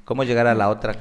¿Cómo 0.03 0.23
llegar 0.23 0.47
a 0.47 0.55
la 0.55 0.69
otra 0.69 0.95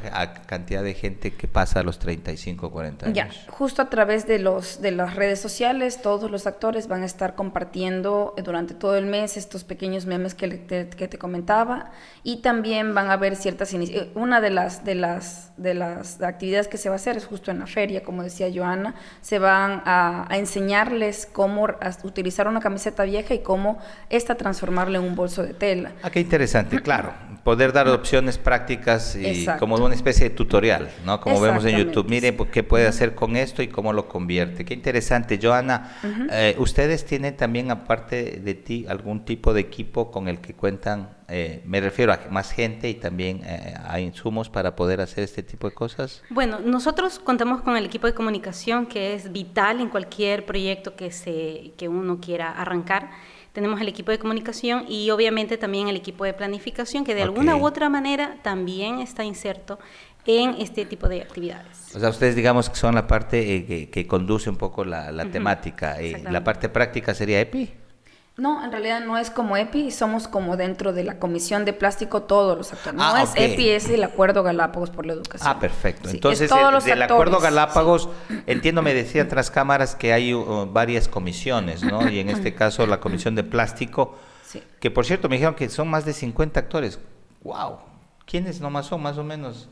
cantidad 0.47 0.83
de 0.83 0.93
gente 0.93 1.33
que 1.33 1.49
pasa 1.49 1.81
a 1.81 1.83
los 1.83 1.99
35, 1.99 2.71
40 2.71 3.07
años? 3.07 3.17
Ya, 3.17 3.29
justo 3.51 3.81
a 3.81 3.89
través 3.89 4.27
de, 4.27 4.39
los, 4.39 4.83
de 4.83 4.91
las 4.91 5.17
redes 5.17 5.41
sociales, 5.41 6.03
todos 6.03 6.31
los 6.31 6.47
actores 6.47 6.87
van 6.87 7.03
a 7.03 7.07
estar 7.07 7.35
compartiendo 7.35 8.35
eh, 8.37 8.43
durante 8.43 8.75
todo 8.75 8.97
el 8.97 9.07
mes 9.07 9.39
estos 9.39 9.65
pequeños 9.65 10.05
memes 10.05 10.35
que 10.35 10.49
te, 10.49 10.91
que 10.91 11.09
te 11.09 11.17
comentaba 11.17 11.93
y 12.23 12.43
también 12.43 12.95
van 12.95 13.09
a 13.09 13.15
haber 13.15 13.37
ciertas... 13.37 13.73
Eh, 13.73 14.11
una 14.15 14.43
de 14.43 14.51
las, 14.51 14.85
de, 14.85 14.95
las, 14.95 15.53
de 15.57 15.73
las 15.73 16.21
actividades 16.21 16.69
que 16.69 16.77
se 16.77 16.91
va 16.91 16.97
a 16.97 16.97
hacer 16.97 17.17
es 17.17 17.25
justo 17.25 17.51
en 17.51 17.59
la 17.59 17.67
feria, 17.67 18.03
como 18.03 18.23
decía 18.23 18.49
Joana, 18.55 18.95
se 19.23 19.39
van 19.39 19.83
a, 19.87 20.29
enseñarles 20.31 21.27
cómo 21.33 21.67
utilizar 22.03 22.47
una 22.49 22.61
camiseta 22.61 23.05
vieja 23.05 23.33
y 23.33 23.39
cómo 23.39 23.79
esta 24.11 24.35
transformarla 24.35 24.99
en 24.99 25.05
un 25.05 25.17
bolso 25.17 25.43
de 25.43 25.55
tela. 25.55 25.93
Ah, 26.03 26.11
qué 26.11 26.21
interesante, 26.21 26.81
claro. 26.83 27.30
Poder 27.45 27.73
dar 27.73 27.89
opciones 27.89 28.39
prácticas 28.39 29.17
y 29.17 29.47
como 29.59 29.77
una 29.77 29.95
especie 29.95 30.29
de 30.29 30.35
tutorial, 30.35 30.91
¿no? 31.05 31.21
Como 31.21 31.41
vemos 31.41 31.65
en 31.65 31.79
YouTube, 31.79 32.09
miren 32.09 32.37
pues, 32.37 32.51
qué 32.51 32.63
puede 32.63 32.87
hacer 32.87 33.15
con 33.15 33.37
esto 33.37 33.63
y 33.63 33.69
cómo 33.69 33.93
lo 33.93 34.09
convierte. 34.09 34.65
Qué 34.65 34.75
interesante. 34.75 35.39
Joana, 35.43 35.97
eh, 36.31 36.55
¿ustedes 36.59 37.05
tienen 37.05 37.37
también, 37.37 37.71
aparte 37.71 38.41
de 38.43 38.55
ti, 38.55 38.87
algún 38.89 39.25
tipo 39.25 39.55
de 39.55 39.61
equipo 39.61 40.11
con 40.11 40.29
el 40.29 40.41
que 40.41 40.55
cuentan, 40.55 41.11
eh, 41.29 41.63
me 41.65 41.81
refiero 41.81 42.13
a 42.13 42.21
más 42.31 42.51
gente 42.51 42.89
y 42.89 42.95
también 42.95 43.43
eh, 43.45 43.75
a 43.85 44.01
insumos 44.01 44.49
para 44.51 44.75
poder 44.75 45.01
hacer 45.01 45.25
este 45.25 45.43
tipo 45.43 45.69
de 45.69 45.75
cosas? 45.75 46.23
Bueno, 46.31 46.59
nosotros 46.61 47.19
contamos 47.19 47.63
con 47.63 47.77
el 47.77 47.87
equipo 47.87 48.07
de 48.07 48.15
comunicación 48.15 48.87
que 48.87 49.15
es 49.15 49.33
vital 49.33 49.81
en 49.81 49.89
cualquier 49.89 50.45
proyecto 50.45 50.97
que, 50.97 51.11
se, 51.11 51.73
que 51.77 51.89
uno 51.89 52.21
quiera 52.21 52.51
arrancar 52.51 53.11
tenemos 53.53 53.81
el 53.81 53.89
equipo 53.89 54.11
de 54.11 54.19
comunicación 54.19 54.85
y 54.89 55.11
obviamente 55.11 55.57
también 55.59 55.89
el 55.89 55.97
equipo 55.97 56.25
de 56.25 56.35
planificación 56.35 57.05
que 57.05 57.15
de 57.15 57.23
alguna 57.23 57.57
u 57.57 57.67
otra 57.67 57.89
manera 57.89 58.37
también 58.43 59.01
está 59.01 59.25
inserto 59.25 59.79
en 60.27 60.57
este 60.59 60.85
tipo 60.85 61.09
de 61.09 61.23
actividades. 61.23 61.95
O 61.95 61.99
sea, 61.99 62.11
ustedes 62.11 62.37
digamos 62.37 62.69
que 62.69 62.77
son 62.77 62.95
la 62.95 63.07
parte 63.07 63.57
eh, 63.57 63.91
que, 63.91 64.07
conduce 64.07 64.51
un 64.51 64.57
poco 64.57 64.85
la, 64.85 65.11
temática. 65.31 66.01
y 66.03 66.23
la 66.23 66.45
parte 66.45 66.69
práctica 66.69 67.15
sería 67.15 67.41
EPI. 67.41 67.80
No, 68.41 68.65
en 68.65 68.73
realidad 68.73 69.01
no 69.01 69.19
es 69.19 69.29
como 69.29 69.59
EPI, 69.59 69.91
somos 69.91 70.27
como 70.27 70.57
dentro 70.57 70.95
de 70.95 71.05
la 71.05 71.19
Comisión 71.19 71.67
de 71.67 71.75
Plástico 71.75 72.23
todos 72.23 72.57
los 72.57 72.73
actores. 72.73 72.95
No 72.95 73.05
ah, 73.05 73.23
es 73.23 73.33
EPI, 73.37 73.69
es 73.69 73.91
el 73.91 74.03
Acuerdo 74.03 74.43
Galápagos 74.43 74.89
por 74.89 75.05
la 75.05 75.13
Educación. 75.13 75.47
Ah, 75.47 75.61
perfecto. 75.61 76.09
Entonces, 76.09 76.51
del 76.87 77.03
Acuerdo 77.03 77.39
Galápagos, 77.39 78.09
entiendo, 78.47 78.81
me 78.81 78.95
decía 78.95 79.29
tras 79.29 79.51
cámaras 79.51 79.95
que 79.95 80.15
hay 80.15 80.33
uh, 80.33 80.67
varias 80.73 81.07
comisiones, 81.07 81.83
¿no? 81.83 82.09
Y 82.09 82.19
en 82.19 82.31
este 82.31 82.55
caso 82.57 82.87
la 82.87 82.99
Comisión 82.99 83.35
de 83.35 83.45
Plástico, 83.45 84.17
que 84.81 84.91
por 84.91 85.05
cierto 85.05 85.29
me 85.29 85.37
dijeron 85.37 85.55
que 85.55 85.69
son 85.69 85.89
más 85.89 86.07
de 86.07 86.15
50 86.15 86.61
actores. 86.61 86.99
¡Wow! 87.43 87.81
¿Quiénes 88.25 88.63
nomás 88.63 88.87
son, 88.87 89.03
más 89.03 89.19
o 89.19 89.23
menos? 89.23 89.69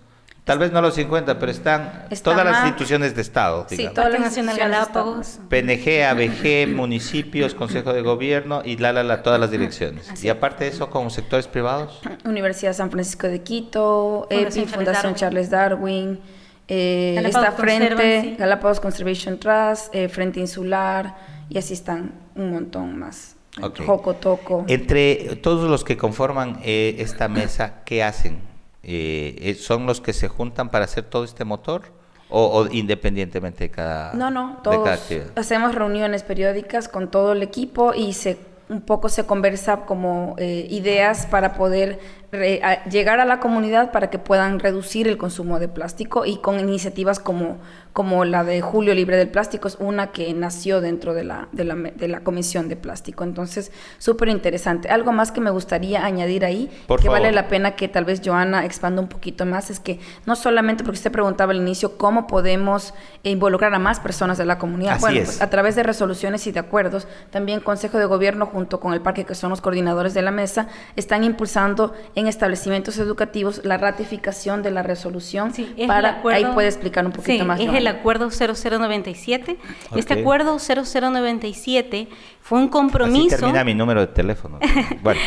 Tal 0.49 0.59
vez 0.59 0.73
no 0.73 0.81
los 0.81 0.95
50, 0.95 1.39
pero 1.39 1.53
están 1.53 2.07
todas 2.23 2.43
las 2.43 2.65
instituciones 2.65 3.15
de 3.15 3.21
Estado. 3.21 3.67
Sí, 3.69 3.87
todas 3.95 4.19
las 4.19 4.57
Galápagos. 4.57 5.41
PNG, 5.51 6.05
ABG, 6.05 6.69
municipios, 6.75 7.53
Consejo 7.53 7.93
de 7.93 8.01
Gobierno 8.01 8.63
y 8.65 8.79
la, 8.79 8.95
la, 8.95 9.03
la 9.03 9.23
todas 9.23 9.39
las 9.39 9.51
direcciones. 9.51 10.25
y 10.25 10.31
aparte 10.31 10.65
de 10.65 10.71
eso, 10.71 10.89
como 10.89 11.11
sectores 11.11 11.47
privados. 11.47 12.01
Universidad 12.25 12.73
San 12.73 12.91
Francisco 12.91 13.27
de 13.27 13.43
Quito, 13.43 14.27
EPI, 14.31 14.65
Fundación 14.65 15.15
Charles 15.17 15.51
Darwin, 15.51 16.19
eh, 16.67 17.21
está 17.27 17.53
Frente, 17.53 18.37
Galápagos 18.39 18.81
Conservation 18.81 19.39
Trust, 19.39 19.95
eh, 19.95 20.09
Frente 20.09 20.41
Insular, 20.41 21.15
y 21.51 21.59
así 21.59 21.75
están 21.75 22.15
un 22.35 22.53
montón 22.53 22.99
más. 22.99 23.37
Okay. 23.63 23.85
Joco 23.85 24.15
Toco. 24.15 24.65
Entre 24.67 25.37
todos 25.43 25.69
los 25.69 25.85
que 25.85 25.99
conforman 25.99 26.59
eh, 26.65 26.97
esta 27.01 27.29
mesa, 27.29 27.83
¿qué 27.85 28.03
hacen? 28.03 28.48
Eh, 28.83 29.57
¿son 29.61 29.87
los 29.87 30.01
que 30.01 30.13
se 30.13 30.29
juntan 30.29 30.71
para 30.71 30.85
hacer 30.85 31.05
todo 31.05 31.25
este 31.25 31.45
motor? 31.45 31.83
O, 32.31 32.67
independientemente 32.71 33.65
de 33.65 33.71
cada 33.71 34.13
No, 34.13 34.31
no, 34.31 34.59
todos 34.63 34.87
hacemos 35.35 35.75
reuniones 35.75 36.23
periódicas 36.23 36.87
con 36.87 37.11
todo 37.11 37.33
el 37.33 37.43
equipo 37.43 37.95
y 37.95 38.13
se 38.13 38.37
un 38.69 38.83
poco 38.83 39.09
se 39.09 39.25
conversa 39.25 39.87
como 39.87 40.35
eh, 40.39 40.67
ideas 40.71 41.27
para 41.27 41.55
poder 41.55 41.99
llegar 42.31 43.21
a 43.21 43.25
la 43.25 43.41
comunidad 43.41 43.91
para 43.91 44.11
que 44.11 44.19
puedan 44.19 44.59
reducir 44.61 45.09
el 45.09 45.17
consumo 45.17 45.59
de 45.59 45.69
plástico 45.69 46.27
y 46.27 46.37
con 46.37 46.61
iniciativas 46.61 47.19
como, 47.19 47.57
como 47.95 48.27
la 48.27 48.45
de 48.45 48.61
Julio 48.61 48.95
Libre 48.95 49.17
del 49.17 49.31
Plástico, 49.31 49.67
es 49.67 49.77
una 49.81 50.09
que 50.09 50.33
nació 50.35 50.83
dentro 50.83 51.15
de 51.15 51.25
la, 51.25 51.49
de 51.53 51.65
la, 51.65 51.75
de 51.75 52.07
la 52.07 52.21
Comisión 52.21 52.69
de 52.69 52.77
Plástico. 52.77 53.25
Entonces, 53.25 53.73
súper 53.97 54.29
interesante. 54.29 54.91
Algo 54.91 55.13
más 55.13 55.33
que 55.33 55.41
me 55.41 55.51
gustaría 55.51 56.05
añadir 56.05 56.45
ahí, 56.45 56.71
que 57.01 57.09
vale 57.09 57.33
la 57.33 57.49
pena 57.49 57.77
que 57.77 57.89
tal 57.89 58.05
vez 58.05 58.21
Joana 58.23 58.67
expanda 58.67 59.01
un 59.01 59.09
poquito 59.09 59.47
más, 59.47 59.71
es 59.71 59.81
que 59.81 59.99
no 60.27 60.37
solamente, 60.37 60.85
porque 60.85 60.99
usted 60.99 61.11
preguntaba 61.11 61.53
al 61.53 61.59
inicio, 61.59 61.97
cómo 61.97 62.27
podemos 62.27 62.93
involucrar 63.23 63.73
a 63.73 63.79
más 63.79 64.01
personas 64.01 64.37
de 64.37 64.45
la 64.45 64.59
comunidad. 64.59 65.01
bueno, 65.01 65.23
pues, 65.25 65.41
a 65.41 65.49
través 65.49 65.77
de 65.77 65.83
resoluciones 65.83 66.47
y 66.47 66.53
de 66.53 66.61
acuerdos, 66.61 67.09
también 67.31 67.61
Consejo 67.61 67.97
de 67.97 68.05
Gobierno 68.05 68.45
junto 68.47 68.81
con 68.81 68.93
el 68.93 69.01
Parque, 69.01 69.25
que 69.25 69.35
son 69.35 69.49
los 69.49 69.63
coordinadores 69.63 70.13
de 70.13 70.21
la 70.21 70.31
mesa, 70.31 70.69
están 70.95 71.25
impulsando 71.25 71.95
en 72.19 72.27
establecimientos 72.27 72.99
educativos 72.99 73.61
la 73.65 73.79
ratificación 73.79 74.63
de 74.63 74.73
la 74.73 74.83
resolución. 74.83 75.55
Sí, 75.55 75.73
para, 75.87 76.21
ahí 76.25 76.45
puede 76.53 76.67
explicar 76.67 77.07
un 77.07 77.13
poquito 77.13 77.45
más. 77.45 77.61
Es 77.61 77.73
el 77.73 77.87
acuerdo 77.87 78.31
0097. 78.31 79.57
Este 79.95 80.15
acuerdo 80.15 80.59
0097 80.59 82.09
fue 82.41 82.59
un 82.59 82.69
compromiso. 82.69 83.37
Así 83.37 83.37
termina 83.37 83.63
mi 83.63 83.75
número 83.75 84.01
de 84.01 84.09
teléfono. 84.09 84.59
bueno. 85.03 85.21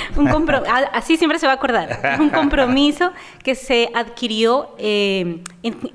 así 0.92 1.16
siempre 1.16 1.40
se 1.40 1.46
va 1.46 1.54
a 1.54 1.56
acordar. 1.56 2.20
Un 2.20 2.30
compromiso 2.30 3.12
que 3.42 3.56
se 3.56 3.90
adquirió 3.94 4.76
eh, 4.78 5.44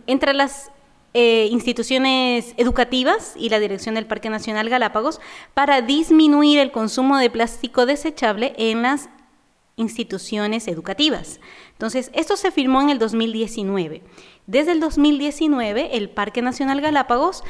entre 0.06 0.32
las 0.32 0.70
eh, 1.12 1.48
instituciones 1.50 2.54
educativas 2.56 3.34
y 3.36 3.50
la 3.50 3.58
dirección 3.58 3.94
del 3.96 4.06
Parque 4.06 4.30
Nacional 4.30 4.70
Galápagos 4.70 5.20
para 5.52 5.82
disminuir 5.82 6.58
el 6.58 6.70
consumo 6.70 7.18
de 7.18 7.28
plástico 7.28 7.84
desechable 7.84 8.54
en 8.56 8.82
las 8.82 9.10
instituciones 9.76 10.68
educativas. 10.68 11.40
Entonces, 11.72 12.10
esto 12.14 12.36
se 12.36 12.50
firmó 12.50 12.80
en 12.80 12.90
el 12.90 12.98
2019. 12.98 14.02
Desde 14.46 14.72
el 14.72 14.80
2019, 14.80 15.96
el 15.96 16.08
Parque 16.08 16.40
Nacional 16.40 16.80
Galápagos 16.80 17.44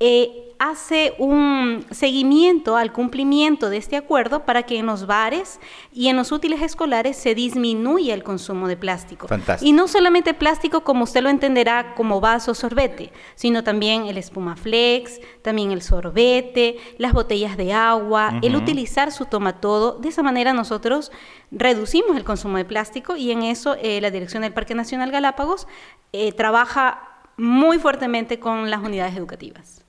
eh, 0.00 0.46
hace 0.58 1.14
un 1.18 1.84
seguimiento 1.90 2.76
al 2.76 2.92
cumplimiento 2.92 3.70
de 3.70 3.76
este 3.76 3.96
acuerdo 3.96 4.44
para 4.44 4.62
que 4.62 4.78
en 4.78 4.86
los 4.86 5.06
bares 5.06 5.60
y 5.92 6.08
en 6.08 6.16
los 6.16 6.32
útiles 6.32 6.62
escolares 6.62 7.16
se 7.16 7.34
disminuya 7.34 8.14
el 8.14 8.22
consumo 8.22 8.68
de 8.68 8.76
plástico. 8.76 9.26
Y 9.60 9.72
no 9.72 9.88
solamente 9.88 10.34
plástico 10.34 10.82
como 10.82 11.04
usted 11.04 11.22
lo 11.22 11.28
entenderá 11.28 11.94
como 11.94 12.20
vaso 12.20 12.54
sorbete, 12.54 13.12
sino 13.34 13.64
también 13.64 14.06
el 14.06 14.16
espuma 14.16 14.56
flex, 14.56 15.20
también 15.42 15.72
el 15.72 15.82
sorbete, 15.82 16.76
las 16.98 17.12
botellas 17.12 17.56
de 17.56 17.72
agua, 17.72 18.38
el 18.42 18.56
utilizar 18.56 19.12
su 19.12 19.26
toma 19.26 19.60
todo. 19.60 19.98
De 19.98 20.08
esa 20.08 20.22
manera 20.22 20.52
nosotros 20.52 21.12
reducimos 21.50 22.16
el 22.16 22.24
consumo 22.24 22.56
de 22.56 22.64
plástico 22.64 23.16
y 23.16 23.30
en 23.30 23.42
eso 23.42 23.76
eh, 23.80 24.00
la 24.00 24.10
Dirección 24.10 24.42
del 24.42 24.52
Parque 24.52 24.74
Nacional 24.74 25.10
Galápagos 25.10 25.66
eh, 26.12 26.32
trabaja 26.32 27.02
muy 27.36 27.78
fuertemente 27.78 28.38
con 28.40 28.70
las 28.70 28.82
unidades 28.82 29.16
educativas. 29.16 29.85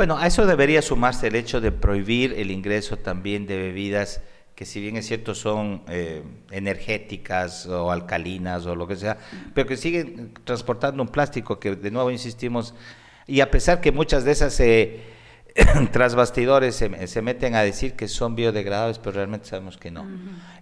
Bueno, 0.00 0.16
a 0.16 0.26
eso 0.26 0.46
debería 0.46 0.80
sumarse 0.80 1.26
el 1.26 1.34
hecho 1.34 1.60
de 1.60 1.72
prohibir 1.72 2.32
el 2.38 2.50
ingreso 2.50 2.96
también 2.96 3.46
de 3.46 3.58
bebidas 3.58 4.22
que 4.54 4.64
si 4.64 4.80
bien 4.80 4.96
es 4.96 5.06
cierto 5.06 5.34
son 5.34 5.82
eh, 5.88 6.22
energéticas 6.50 7.66
o 7.66 7.92
alcalinas 7.92 8.64
o 8.64 8.74
lo 8.74 8.88
que 8.88 8.96
sea, 8.96 9.18
pero 9.52 9.68
que 9.68 9.76
siguen 9.76 10.32
transportando 10.44 11.02
un 11.02 11.10
plástico 11.10 11.60
que 11.60 11.76
de 11.76 11.90
nuevo 11.90 12.10
insistimos, 12.10 12.72
y 13.26 13.42
a 13.42 13.50
pesar 13.50 13.82
que 13.82 13.92
muchas 13.92 14.24
de 14.24 14.30
esas 14.30 14.58
eh, 14.60 15.02
tras 15.92 16.14
bastidores 16.14 16.76
se, 16.76 17.20
meten 17.20 17.54
a 17.54 17.60
decir 17.60 17.92
que 17.92 18.08
son 18.08 18.34
biodegradables, 18.34 18.98
pero 18.98 19.16
realmente 19.16 19.48
sabemos 19.48 19.76
que 19.76 19.90
no. 19.90 20.06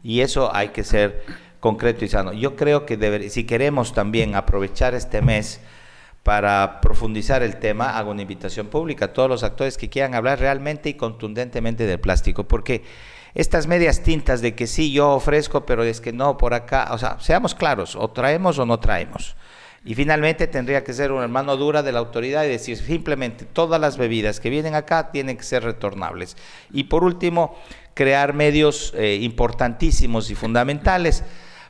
Y 0.03 0.23
eso 0.23 0.53
hay 0.53 0.71
que 0.71 0.83
ser 0.83 1.23
concreto 1.61 2.05
y 2.05 2.09
sano. 2.09 2.33
Yo 2.33 2.57
creo 2.57 2.87
que 2.87 3.31
si 3.31 3.45
queremos 3.45 3.95
también 3.95 4.35
aprovechar 4.35 4.97
este 4.97 5.23
mes, 5.23 5.61
para 6.29 6.83
profundizar 6.83 7.43
el 7.43 7.57
tema, 7.57 7.97
hago 7.97 8.11
una 8.11 8.21
invitación 8.21 8.67
pública 8.67 9.07
a 9.07 9.13
todos 9.15 9.31
los 9.31 9.43
actores 9.45 9.79
que 9.79 9.89
quieran 9.89 10.15
hablar 10.15 10.39
realmente 10.39 10.91
y 10.91 10.93
contundentemente 10.93 11.87
del 11.87 12.01
plástico, 12.01 12.47
porque 12.47 12.83
estas 13.35 13.67
medias 13.67 14.03
tintas 14.03 14.43
de 14.43 14.55
que 14.55 14.67
sí, 14.67 14.93
yo 14.93 15.13
ofrezco, 15.13 15.65
pero 15.65 15.85
es 15.85 16.03
que 16.03 16.13
no, 16.13 16.37
por 16.37 16.53
acá, 16.53 16.89
o 16.91 16.99
sea, 16.99 17.17
seamos 17.19 17.55
claros, 17.55 17.97
o 17.97 18.11
traemos 18.11 18.59
o 18.59 18.67
no 18.67 18.79
traemos. 18.79 19.37
Y 19.87 19.95
finalmente 19.95 20.47
tendría 20.47 20.85
que 20.85 20.93
ser 20.93 21.13
una 21.13 21.29
mano 21.29 21.57
dura 21.57 21.83
de 21.83 21.93
la 21.93 22.01
autoridad 22.01 22.45
y 22.45 22.49
decir 22.49 22.77
simplemente 22.77 23.47
todas 23.47 23.81
las 23.81 23.97
bebidas 23.97 24.39
que 24.39 24.51
vienen 24.51 24.75
acá 24.75 25.11
tienen 25.11 25.39
que 25.39 25.45
ser 25.45 25.65
retornables. 25.65 26.37
Y 26.71 26.85
por 26.85 27.05
último, 27.05 27.57
crear 27.95 28.35
medios 28.35 28.93
eh, 28.99 29.19
importantísimos 29.23 30.31
y 30.31 30.35
fundamentales 30.35 31.25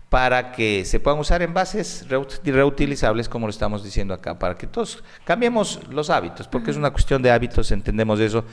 para 0.09 0.53
que 0.53 0.85
se 0.85 1.01
puedan 1.01 1.21
usar 1.21 1.43
envases 1.43 2.07
reutilizables, 2.09 3.29
como 3.29 3.47
lo 3.47 3.51
estamos 3.51 3.85
diciendo 3.85 4.15
acá, 4.15 4.39
para 4.39 4.57
que 4.57 4.67
todos 4.67 5.05
cambiemos 5.25 5.81
los 5.91 6.09
hábitos, 6.09 6.49
porque 6.49 6.71
es 6.71 6.77
una 6.77 6.91
cuestión 6.91 7.21
de 7.21 7.31
hábitos, 7.31 7.71
entendemos 7.73 8.19
eso. 8.21 8.45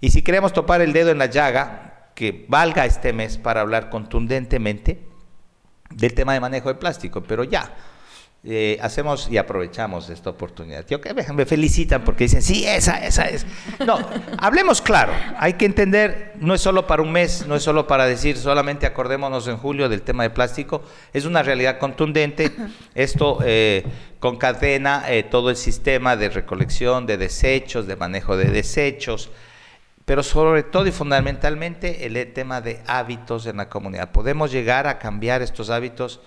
Y 0.00 0.10
si 0.10 0.22
queremos 0.22 0.52
topar 0.52 0.80
el 0.80 0.92
dedo 0.92 1.10
en 1.10 1.18
la 1.18 1.26
llaga, 1.26 2.10
que 2.14 2.46
valga 2.48 2.86
este 2.86 3.12
mes 3.12 3.36
para 3.36 3.60
hablar 3.60 3.90
contundentemente 3.90 5.06
del 5.90 6.14
tema 6.14 6.32
de 6.32 6.40
manejo 6.40 6.70
de 6.70 6.76
plástico, 6.76 7.22
pero 7.22 7.44
ya, 7.44 7.74
eh, 8.48 8.78
hacemos 8.80 9.28
y 9.28 9.38
aprovechamos 9.38 10.08
esta 10.08 10.30
oportunidad. 10.30 10.86
Yo 10.86 11.00
que 11.00 11.12
me 11.12 11.46
felicitan 11.46 12.04
porque 12.04 12.24
dicen, 12.24 12.42
sí, 12.42 12.64
esa, 12.64 13.04
esa 13.04 13.24
es. 13.24 13.44
No, 13.84 13.98
hablemos 14.38 14.80
claro. 14.80 15.12
Hay 15.38 15.54
que 15.54 15.64
entender, 15.64 16.34
no 16.38 16.54
es 16.54 16.60
solo 16.60 16.86
para 16.86 17.02
un 17.02 17.10
mes, 17.10 17.44
no 17.48 17.56
es 17.56 17.64
solo 17.64 17.88
para 17.88 18.06
decir, 18.06 18.36
solamente 18.36 18.86
acordémonos 18.86 19.48
en 19.48 19.56
julio 19.56 19.88
del 19.88 20.02
tema 20.02 20.22
de 20.22 20.30
plástico. 20.30 20.82
Es 21.12 21.24
una 21.24 21.42
realidad 21.42 21.78
contundente. 21.80 22.52
Esto 22.94 23.40
eh, 23.44 23.84
concadena 24.20 25.06
eh, 25.08 25.24
todo 25.24 25.50
el 25.50 25.56
sistema 25.56 26.16
de 26.16 26.28
recolección 26.28 27.04
de 27.04 27.16
desechos, 27.16 27.88
de 27.88 27.96
manejo 27.96 28.36
de 28.36 28.44
desechos, 28.44 29.28
pero 30.04 30.22
sobre 30.22 30.62
todo 30.62 30.86
y 30.86 30.92
fundamentalmente 30.92 32.06
el 32.06 32.32
tema 32.32 32.60
de 32.60 32.80
hábitos 32.86 33.46
en 33.46 33.56
la 33.56 33.68
comunidad. 33.68 34.12
Podemos 34.12 34.52
llegar 34.52 34.86
a 34.86 35.00
cambiar 35.00 35.42
estos 35.42 35.68
hábitos 35.68 36.20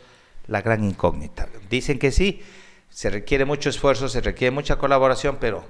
la 0.49 0.62
gran 0.62 0.83
incógnita. 0.83 1.47
Dicen 1.69 1.99
que 1.99 2.12
sí, 2.12 2.41
se 2.89 3.09
requiere 3.09 3.45
mucho 3.45 3.69
esfuerzo, 3.69 4.09
se 4.09 4.21
requiere 4.21 4.51
mucha 4.51 4.77
colaboración, 4.77 5.38
pero 5.39 5.63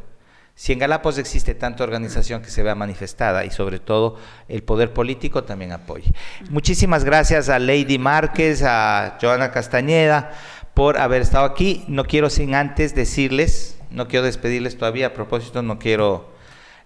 si 0.55 0.73
en 0.73 0.79
Galapagos 0.79 1.17
existe 1.17 1.55
tanta 1.55 1.83
organización 1.83 2.41
que 2.41 2.49
se 2.49 2.63
vea 2.63 2.75
manifestada 2.75 3.45
y 3.45 3.51
sobre 3.51 3.79
todo 3.79 4.17
el 4.47 4.63
poder 4.63 4.93
político 4.93 5.43
también 5.43 5.71
apoye. 5.71 6.11
Muchísimas 6.49 7.03
gracias 7.03 7.49
a 7.49 7.59
Lady 7.59 7.97
Márquez, 7.97 8.63
a 8.63 9.17
Joana 9.21 9.51
Castañeda 9.51 10.33
por 10.73 10.97
haber 10.97 11.21
estado 11.21 11.45
aquí. 11.45 11.85
No 11.87 12.05
quiero 12.05 12.29
sin 12.29 12.55
antes 12.55 12.95
decirles, 12.95 13.77
no 13.91 14.07
quiero 14.07 14.25
despedirles 14.25 14.77
todavía, 14.77 15.07
a 15.07 15.13
propósito 15.13 15.61
no 15.61 15.79
quiero 15.79 16.29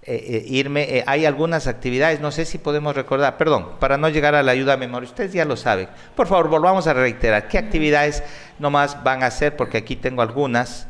eh, 0.05 0.25
eh, 0.27 0.43
irme. 0.47 0.97
Eh, 0.97 1.03
hay 1.07 1.25
algunas 1.25 1.67
actividades, 1.67 2.19
no 2.19 2.31
sé 2.31 2.43
si 2.43 2.57
podemos 2.57 2.95
recordar, 2.95 3.37
perdón, 3.37 3.71
para 3.79 3.97
no 3.97 4.09
llegar 4.09 4.35
a 4.35 4.43
la 4.43 4.51
ayuda 4.51 4.73
a 4.73 4.77
memoria, 4.77 5.07
ustedes 5.07 5.31
ya 5.31 5.45
lo 5.45 5.55
saben. 5.55 5.87
Por 6.15 6.27
favor, 6.27 6.49
volvamos 6.49 6.87
a 6.87 6.93
reiterar 6.93 7.47
qué 7.47 7.57
actividades 7.57 8.21
nomás 8.59 9.01
van 9.03 9.23
a 9.23 9.27
hacer, 9.27 9.55
porque 9.55 9.77
aquí 9.77 9.95
tengo 9.95 10.21
algunas. 10.21 10.87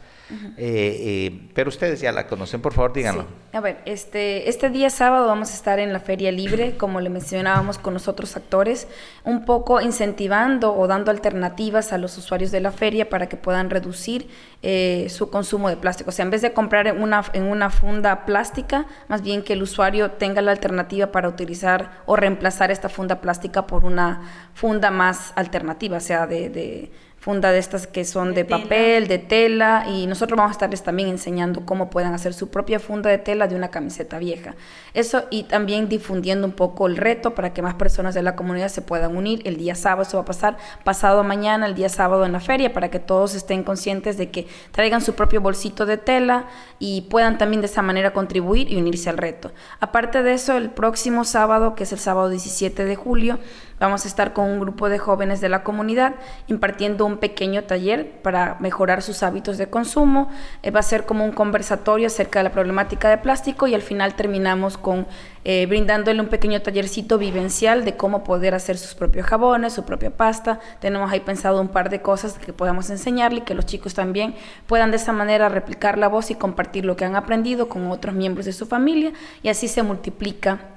Eh, 0.58 0.58
eh, 0.58 1.50
pero 1.54 1.70
ustedes 1.70 2.02
ya 2.02 2.12
la 2.12 2.28
conocen, 2.28 2.62
por 2.62 2.74
favor, 2.74 2.94
díganlo. 2.94 3.26
A 3.54 3.60
ver, 3.60 3.82
este, 3.86 4.50
este 4.50 4.70
día 4.70 4.90
sábado 4.90 5.28
vamos 5.28 5.52
a 5.52 5.54
estar 5.54 5.80
en 5.80 5.94
la 5.94 6.00
Feria 6.00 6.32
Libre, 6.32 6.76
como 6.78 7.02
le 7.02 7.10
mencionábamos 7.10 7.78
con 7.78 7.94
los 7.94 8.08
otros 8.08 8.36
actores, 8.36 8.88
un 9.24 9.46
poco 9.46 9.82
incentivando 9.82 10.76
o 10.76 10.88
dando 10.88 11.12
alternativas 11.12 11.94
a 11.94 11.98
los 11.98 12.18
usuarios 12.18 12.52
de 12.52 12.62
la 12.62 12.72
feria 12.72 13.10
para 13.10 13.28
que 13.28 13.38
puedan 13.38 13.70
reducir 13.70 14.28
eh, 14.62 15.08
su 15.10 15.30
consumo 15.30 15.70
de 15.70 15.78
plástico. 15.78 16.10
O 16.10 16.14
sea, 16.14 16.24
en 16.24 16.32
vez 16.32 16.42
de 16.42 16.54
comprar 16.54 16.88
en 16.88 17.02
una, 17.02 17.24
en 17.34 17.44
una 17.44 17.70
funda 17.70 18.26
plástica, 18.26 18.88
más 19.08 19.22
bien 19.22 19.44
que 19.44 19.54
el 19.54 19.62
usuario 19.62 20.12
tenga 20.12 20.42
la 20.42 20.52
alternativa 20.52 21.12
para 21.12 21.30
utilizar 21.30 22.02
o 22.06 22.16
reemplazar 22.16 22.72
esta 22.72 22.90
funda 22.90 23.22
plástica 23.22 23.68
por 23.68 23.86
una 23.86 24.50
funda 24.54 24.90
más 24.92 25.34
alternativa, 25.36 25.98
o 25.98 26.02
sea, 26.02 26.28
de 26.28 26.92
funda 27.24 27.54
de 27.54 27.60
estas 27.60 27.88
que 27.88 28.04
son 28.04 28.34
de, 28.34 28.44
papel, 28.44 29.08
de 29.08 29.18
tela, 29.18 29.86
y 29.88 30.08
nosotros 30.08 30.36
vamos 30.36 30.50
a 30.50 30.52
estarles 30.52 30.84
también 30.84 31.08
enseñando 31.08 31.66
cómo 31.66 31.90
pueden 31.90 32.14
hacer 32.14 32.34
su 32.34 32.50
propia 32.50 32.82
funda 32.82 33.10
de 33.10 33.18
tela 33.18 33.48
de 33.48 33.56
una 33.56 33.70
camiseta 33.70 34.20
vieja. 34.20 34.56
Eso 34.94 35.24
y 35.32 35.44
también 35.44 35.88
difundiendo 35.88 36.46
un 36.46 36.52
poco 36.52 36.86
el 36.86 36.98
reto 36.98 37.34
para 37.34 37.54
que 37.54 37.62
más 37.62 37.76
personas 37.76 38.14
de 38.14 38.24
la 38.24 38.36
comunidad 38.36 38.68
se 38.68 38.82
puedan 38.82 39.16
unir. 39.16 39.42
El 39.46 39.56
día 39.56 39.74
sábado, 39.74 40.02
eso 40.02 40.18
va 40.18 40.24
a 40.24 40.26
pasar 40.26 40.58
pasado 40.84 41.24
mañana, 41.24 41.66
el 41.66 41.76
día 41.76 41.88
sábado 41.88 42.26
en 42.26 42.34
la 42.34 42.42
feria, 42.42 42.74
para 42.74 42.92
que 42.92 43.00
todos 43.00 43.36
estén 43.36 43.64
conscientes 43.64 44.18
de 44.18 44.30
que 44.30 44.46
traigan 44.72 45.00
su 45.00 45.16
propio 45.16 45.40
bolsito 45.40 45.86
de 45.86 45.96
tela 45.96 46.48
y 46.78 47.04
puedan 47.04 47.38
también 47.38 47.62
de 47.62 47.68
esa 47.68 47.82
manera 47.82 48.12
contribuir 48.12 48.70
y 48.70 48.76
unirse 48.76 49.10
al 49.10 49.18
reto. 49.18 49.54
Aparte 49.80 50.24
de 50.24 50.34
eso, 50.34 50.58
el 50.58 50.72
próximo 50.72 51.24
sábado, 51.24 51.74
que 51.74 51.84
es 51.84 51.94
el 51.94 52.00
sábado 52.00 52.28
17 52.28 52.84
de 52.84 52.96
julio, 52.98 53.40
Vamos 53.84 54.06
a 54.06 54.08
estar 54.08 54.32
con 54.32 54.46
un 54.46 54.62
grupo 54.62 54.88
de 54.88 54.98
jóvenes 54.98 55.42
de 55.42 55.50
la 55.50 55.64
comunidad 55.64 56.16
impartiendo 56.48 57.06
un 57.06 57.13
pequeño 57.18 57.64
taller 57.64 58.22
para 58.22 58.58
mejorar 58.60 59.02
sus 59.02 59.24
hábitos 59.24 59.58
de 59.58 59.70
consumo. 59.70 60.30
Eh, 60.62 60.72
va 60.72 60.80
a 60.80 60.84
ser 60.84 61.06
como 61.06 61.26
un 61.26 61.32
conversatorio 61.32 62.08
acerca 62.08 62.40
de 62.40 62.44
la 62.44 62.52
problemática 62.52 63.10
de 63.10 63.18
plástico 63.18 63.68
y 63.68 63.76
al 63.76 63.82
final 63.82 64.16
terminamos 64.16 64.78
con 64.78 65.08
eh, 65.46 65.66
brindándole 65.66 66.22
un 66.22 66.28
pequeño 66.28 66.62
tallercito 66.62 67.18
vivencial 67.18 67.84
de 67.84 67.98
cómo 67.98 68.24
poder 68.24 68.56
hacer 68.56 68.78
sus 68.78 68.96
propios 68.96 69.26
jabones, 69.26 69.74
su 69.74 69.84
propia 69.84 70.10
pasta. 70.10 70.60
Tenemos 70.80 71.12
ahí 71.12 71.20
pensado 71.20 71.60
un 71.60 71.68
par 71.68 71.90
de 71.90 72.02
cosas 72.02 72.38
que 72.40 72.54
podamos 72.54 72.90
enseñarle 72.90 73.40
y 73.40 73.42
que 73.42 73.54
los 73.54 73.66
chicos 73.66 73.94
también 73.94 74.36
puedan 74.68 74.92
de 74.92 74.98
esa 74.98 75.12
manera 75.12 75.50
replicar 75.50 75.98
la 75.98 76.08
voz 76.08 76.32
y 76.32 76.36
compartir 76.36 76.86
lo 76.86 76.96
que 76.96 77.06
han 77.06 77.16
aprendido 77.16 77.68
con 77.68 77.92
otros 77.92 78.16
miembros 78.16 78.46
de 78.46 78.54
su 78.54 78.66
familia 78.66 79.12
y 79.42 79.50
así 79.50 79.68
se 79.68 79.84
multiplica 79.84 80.73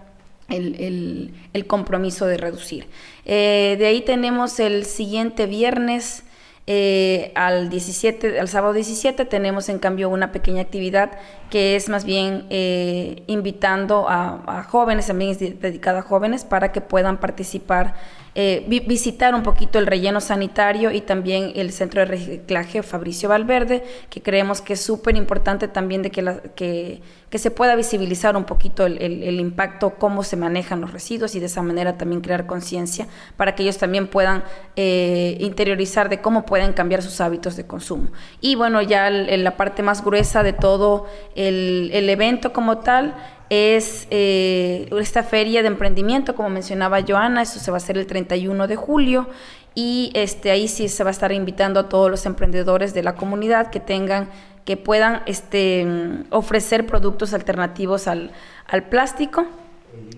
el, 0.49 1.33
compromiso 1.67 2.27
de 2.27 2.37
reducir. 2.37 2.87
Eh, 3.25 3.77
de 3.79 3.87
ahí 3.87 4.03
tenemos 4.03 4.61
el 4.61 4.85
siguiente 4.85 5.47
viernes 5.47 6.25
eh, 6.69 7.31
al 7.37 7.71
17, 7.71 8.41
al 8.41 8.49
sábado 8.49 8.73
17 8.73 9.25
tenemos 9.25 9.69
en 9.69 9.79
cambio 9.79 10.09
una 10.09 10.33
pequeña 10.33 10.63
actividad 10.63 11.13
que 11.51 11.77
es 11.77 11.89
más 11.89 12.05
bien 12.05 12.47
eh, 12.51 13.23
invitando 13.27 14.07
a, 14.09 14.65
jóvenes, 14.69 15.07
también 15.07 15.31
es 15.31 15.39
dedicada 15.39 16.01
a 16.01 16.03
jóvenes 16.03 16.45
para 16.45 16.73
que 16.73 16.81
puedan 16.81 17.19
participar 17.19 17.95
eh, 18.39 18.67
visitar 18.87 19.35
un 19.35 19.43
poquito 19.43 19.79
el 19.79 19.87
relleno 19.87 20.21
sanitario 20.21 20.91
y 20.91 21.01
también 21.01 21.53
el 21.55 21.73
centro 21.73 22.03
de 22.03 22.05
reciclaje 22.05 22.83
Fabricio 22.83 23.31
Valverde, 23.31 23.83
que 24.11 24.21
creemos 24.21 24.61
que 24.61 24.75
es 24.75 24.83
súper 24.83 25.17
importante 25.17 25.69
también 25.69 26.03
de 26.03 26.11
que, 26.11 27.01
que, 27.31 27.39
se 27.39 27.51
pueda 27.51 27.77
visibilizar 27.77 28.37
un 28.37 28.45
poquito 28.45 28.87
el, 28.87 29.01
el, 29.03 29.41
impacto, 29.41 29.95
cómo 29.99 30.23
se 30.23 30.37
manejan 30.37 30.81
los 30.81 30.93
residuos 30.93 31.35
y 31.35 31.41
de 31.41 31.47
esa 31.47 31.63
manera 31.63 31.99
también 31.99 32.23
crear 32.23 32.47
conciencia 32.47 33.09
para 33.37 33.55
que 33.55 33.63
ellos 33.63 33.77
también 33.77 34.07
puedan 34.07 34.43
eh, 34.75 35.37
interiorizar 35.41 36.09
de 36.09 36.21
cómo 36.21 36.47
pueden 36.47 36.73
cambiar 36.73 37.03
sus 37.03 37.21
hábitos 37.21 37.57
de 37.57 37.67
consumo. 37.67 38.09
Y 38.41 38.55
bueno, 38.55 38.81
ya 38.81 39.09
en 39.09 39.45
la 39.45 39.57
parte 39.57 39.83
más 39.83 40.03
gruesa 40.03 40.43
de 40.43 40.53
todo 40.55 41.07
el, 41.37 41.91
el 41.93 42.09
evento 42.11 42.53
como 42.53 42.79
tal, 42.79 43.15
es 43.49 44.09
eh, 44.11 44.89
esta 44.99 45.23
feria 45.23 45.63
de 45.63 45.69
emprendimiento, 45.69 46.35
como 46.35 46.49
mencionaba 46.49 47.03
Joana, 47.07 47.43
eso 47.43 47.61
se 47.61 47.71
va 47.71 47.77
a 47.77 47.79
hacer 47.79 47.97
el 47.97 48.07
31 48.07 48.67
de 48.67 48.77
julio 48.77 49.29
y 49.75 50.11
este, 50.15 50.51
ahí 50.51 50.69
sí 50.69 50.89
se 50.89 51.05
va 51.05 51.11
a 51.11 51.13
estar 51.13 51.31
invitando 51.33 51.79
a 51.79 51.89
todos 51.89 52.11
los 52.11 52.27
emprendedores 52.27 52.93
de 52.95 53.03
la 53.03 53.15
comunidad 53.15 53.71
que 53.71 53.79
tengan, 53.79 54.29
que 54.65 54.77
puedan 54.77 55.23
este, 55.27 55.87
ofrecer 56.31 56.87
productos 56.87 57.35
alternativos 57.35 58.09
al, 58.09 58.33
al 58.67 58.85
plástico 58.85 59.47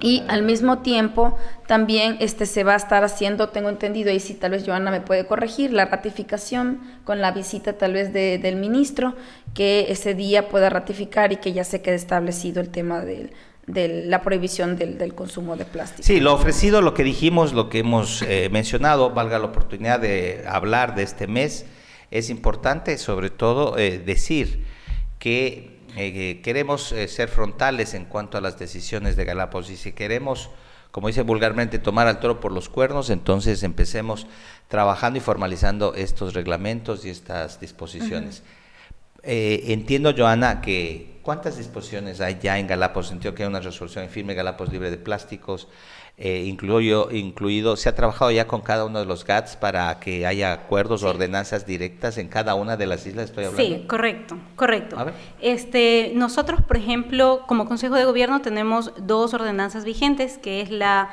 y 0.00 0.22
al 0.28 0.42
mismo 0.42 0.78
tiempo 0.78 1.36
también 1.66 2.16
este 2.20 2.46
se 2.46 2.64
va 2.64 2.74
a 2.74 2.76
estar 2.76 3.02
haciendo, 3.04 3.48
tengo 3.48 3.68
entendido, 3.68 4.12
y 4.12 4.20
si 4.20 4.34
tal 4.34 4.52
vez 4.52 4.64
Joana 4.64 4.90
me 4.90 5.00
puede 5.00 5.26
corregir, 5.26 5.72
la 5.72 5.86
ratificación 5.86 6.80
con 7.04 7.20
la 7.20 7.32
visita 7.32 7.72
tal 7.72 7.94
vez 7.94 8.12
de, 8.12 8.38
del 8.38 8.56
ministro, 8.56 9.14
que 9.54 9.86
ese 9.90 10.14
día 10.14 10.48
pueda 10.48 10.70
ratificar 10.70 11.32
y 11.32 11.36
que 11.36 11.52
ya 11.52 11.64
se 11.64 11.82
quede 11.82 11.96
establecido 11.96 12.60
el 12.60 12.68
tema 12.68 13.00
de, 13.00 13.30
la 13.66 14.22
prohibición 14.22 14.76
del, 14.76 15.14
consumo 15.14 15.56
de 15.56 15.64
plástico. 15.64 16.02
Sí, 16.02 16.20
lo 16.20 16.32
ofrecido, 16.32 16.80
lo 16.80 16.94
que 16.94 17.04
dijimos, 17.04 17.52
lo 17.52 17.68
que 17.68 17.80
hemos 17.80 18.22
eh, 18.22 18.48
mencionado, 18.50 19.10
valga 19.10 19.38
la 19.38 19.46
oportunidad 19.46 20.00
de 20.00 20.44
hablar 20.48 20.94
de 20.94 21.02
este 21.02 21.26
mes, 21.26 21.66
es 22.10 22.30
importante 22.30 22.96
sobre 22.96 23.28
todo 23.28 23.76
eh, 23.76 23.98
decir 23.98 24.64
que 25.18 25.77
eh, 25.98 26.40
queremos 26.42 26.92
eh, 26.92 27.08
ser 27.08 27.28
frontales 27.28 27.94
en 27.94 28.04
cuanto 28.04 28.38
a 28.38 28.40
las 28.40 28.58
decisiones 28.58 29.16
de 29.16 29.24
Galápagos 29.24 29.70
y 29.70 29.76
si 29.76 29.92
queremos, 29.92 30.50
como 30.90 31.08
dice 31.08 31.22
vulgarmente, 31.22 31.78
tomar 31.78 32.06
al 32.06 32.20
toro 32.20 32.40
por 32.40 32.52
los 32.52 32.68
cuernos, 32.68 33.10
entonces 33.10 33.62
empecemos 33.62 34.26
trabajando 34.68 35.18
y 35.18 35.20
formalizando 35.20 35.94
estos 35.94 36.34
reglamentos 36.34 37.04
y 37.04 37.10
estas 37.10 37.60
disposiciones. 37.60 38.42
Eh, 39.22 39.72
entiendo, 39.72 40.14
Joana, 40.16 40.60
que 40.60 41.18
¿cuántas 41.22 41.58
disposiciones 41.58 42.20
hay 42.20 42.38
ya 42.40 42.58
en 42.58 42.66
Galápagos? 42.66 43.10
Entiendo 43.10 43.36
que 43.36 43.42
hay 43.42 43.48
una 43.48 43.60
resolución 43.60 44.04
en 44.04 44.10
firme 44.10 44.34
Galápagos 44.34 44.72
libre 44.72 44.90
de 44.90 44.98
plásticos, 44.98 45.68
eh, 46.20 46.44
incluyo, 46.46 47.12
incluido, 47.12 47.76
se 47.76 47.88
ha 47.88 47.94
trabajado 47.94 48.32
ya 48.32 48.48
con 48.48 48.60
cada 48.60 48.84
uno 48.84 48.98
de 48.98 49.04
los 49.04 49.24
GATS 49.24 49.54
para 49.54 50.00
que 50.00 50.26
haya 50.26 50.52
acuerdos 50.52 51.04
o 51.04 51.08
ordenanzas 51.08 51.64
directas 51.64 52.18
en 52.18 52.26
cada 52.26 52.56
una 52.56 52.76
de 52.76 52.86
las 52.86 53.06
islas, 53.06 53.26
estoy 53.26 53.44
hablando. 53.44 53.76
Sí, 53.76 53.86
correcto, 53.86 54.36
correcto. 54.56 54.96
Este, 55.40 56.10
nosotros, 56.16 56.60
por 56.60 56.76
ejemplo, 56.76 57.42
como 57.46 57.66
Consejo 57.66 57.94
de 57.94 58.04
Gobierno 58.04 58.40
tenemos 58.42 58.92
dos 58.98 59.32
ordenanzas 59.32 59.84
vigentes, 59.84 60.38
que 60.38 60.60
es 60.60 60.70
la 60.70 61.10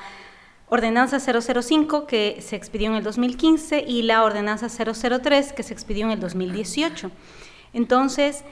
Ordenanza 0.67 1.19
005 1.19 2.07
que 2.07 2.37
se 2.41 2.55
expidió 2.55 2.89
en 2.89 2.95
el 2.95 3.03
2015 3.03 3.85
y 3.87 4.01
la 4.01 4.23
Ordenanza 4.23 4.67
003 4.69 5.53
que 5.53 5.61
se 5.61 5.73
expidió 5.73 6.07
en 6.07 6.13
el 6.13 6.19
2018. 6.19 7.11
Entonces, 7.73 8.43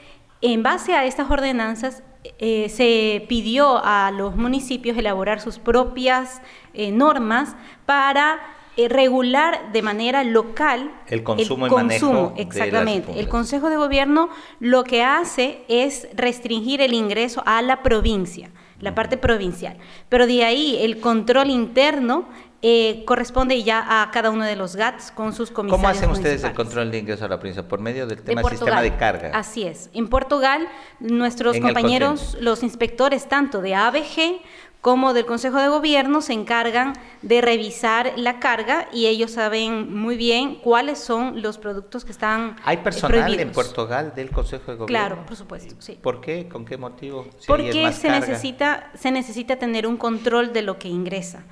en 0.52 0.62
base 0.62 0.94
a 0.94 1.06
estas 1.06 1.30
ordenanzas, 1.30 2.02
eh, 2.38 2.68
se 2.68 3.24
pidió 3.28 3.80
a 3.82 4.10
los 4.10 4.36
municipios 4.36 4.96
elaborar 4.96 5.40
sus 5.40 5.58
propias 5.58 6.42
eh, 6.74 6.92
normas 6.92 7.56
para 7.86 8.40
eh, 8.76 8.88
regular 8.88 9.72
de 9.72 9.80
manera 9.80 10.22
local 10.22 10.92
el 11.06 11.22
consumo, 11.22 11.66
el 11.66 11.72
consumo 11.72 12.34
exactamente. 12.36 13.18
el 13.18 13.28
Consejo 13.28 13.70
de 13.70 13.76
Gobierno 13.76 14.28
lo 14.60 14.84
que 14.84 15.02
hace 15.02 15.64
es 15.68 16.08
restringir 16.14 16.82
el 16.82 16.92
ingreso 16.92 17.42
a 17.46 17.62
la 17.62 17.82
provincia, 17.82 18.50
la 18.80 18.94
parte 18.94 19.16
provincial. 19.16 19.78
Pero 20.10 20.26
de 20.26 20.44
ahí 20.44 20.76
el 20.80 21.00
control 21.00 21.48
interno 21.48 22.28
eh, 22.66 23.04
corresponde 23.04 23.62
ya 23.62 24.00
a 24.00 24.10
cada 24.10 24.30
uno 24.30 24.42
de 24.42 24.56
los 24.56 24.74
GATS 24.74 25.10
con 25.10 25.34
sus 25.34 25.50
comisarios 25.50 25.78
¿Cómo 25.78 25.86
hacen 25.86 26.10
ustedes 26.10 26.44
el 26.44 26.54
control 26.54 26.90
de 26.90 26.96
ingreso 26.96 27.26
a 27.26 27.28
la 27.28 27.38
provincia? 27.38 27.68
¿Por 27.68 27.78
medio 27.78 28.06
del 28.06 28.22
tema 28.22 28.40
del 28.40 28.52
sistema 28.52 28.80
de 28.80 28.96
carga? 28.96 29.32
Así 29.34 29.64
es. 29.64 29.90
En 29.92 30.08
Portugal, 30.08 30.66
nuestros 30.98 31.58
compañeros, 31.58 32.38
los 32.40 32.62
inspectores 32.62 33.28
tanto 33.28 33.60
de 33.60 33.74
ABG 33.74 34.40
como 34.80 35.12
del 35.12 35.26
Consejo 35.26 35.58
de 35.58 35.68
Gobierno 35.68 36.22
se 36.22 36.32
encargan 36.32 36.94
de 37.20 37.42
revisar 37.42 38.14
la 38.16 38.40
carga 38.40 38.88
y 38.94 39.08
ellos 39.08 39.32
saben 39.32 39.94
muy 39.94 40.16
bien 40.16 40.54
cuáles 40.54 40.98
son 40.98 41.42
los 41.42 41.58
productos 41.58 42.06
que 42.06 42.12
están 42.12 42.56
¿Hay 42.64 42.78
personal 42.78 43.38
en 43.38 43.52
Portugal 43.52 44.14
del 44.16 44.30
Consejo 44.30 44.70
de 44.70 44.78
Gobierno? 44.78 44.86
Claro, 44.86 45.26
por 45.26 45.36
supuesto, 45.36 45.74
sí. 45.80 45.98
¿Por 46.00 46.22
qué? 46.22 46.48
¿Con 46.48 46.64
qué 46.64 46.78
motivo? 46.78 47.26
Porque 47.46 47.92
se 47.92 48.08
necesita 48.08 48.90
se 48.94 49.10
necesita 49.10 49.56
tener 49.56 49.86
un 49.86 49.98
control 49.98 50.54
de 50.54 50.62
lo 50.62 50.78
que 50.78 50.88
ingresa. 50.88 51.44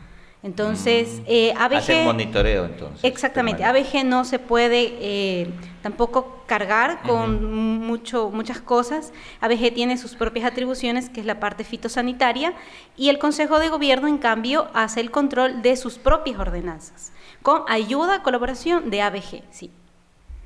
Entonces, 0.43 1.21
mm. 1.21 1.25
eh, 1.29 1.55
ABG... 1.57 2.05
Monitoreo 2.05 2.65
entonces. 2.65 3.05
Exactamente, 3.05 3.65
ABG 3.65 4.05
no 4.05 4.25
se 4.25 4.39
puede 4.39 4.95
eh, 5.01 5.51
tampoco 5.83 6.43
cargar 6.47 7.03
con 7.03 7.79
mucho, 7.81 8.31
muchas 8.31 8.61
cosas. 8.61 9.13
ABG 9.41 9.73
tiene 9.75 9.97
sus 9.97 10.15
propias 10.15 10.45
atribuciones, 10.47 11.09
que 11.09 11.21
es 11.21 11.27
la 11.27 11.39
parte 11.39 11.63
fitosanitaria, 11.63 12.55
y 12.97 13.09
el 13.09 13.19
Consejo 13.19 13.61
de 13.61 13.69
Gobierno, 13.69 14.09
en 14.09 14.19
cambio, 14.19 14.69
hace 14.75 15.01
el 15.01 15.11
control 15.11 15.63
de 15.63 15.77
sus 15.77 15.99
propias 15.99 16.41
ordenanzas, 16.41 17.13
con 17.43 17.63
ayuda, 17.69 18.23
colaboración 18.23 18.91
de 18.91 19.03
ABG, 19.03 19.43
sí. 19.51 19.71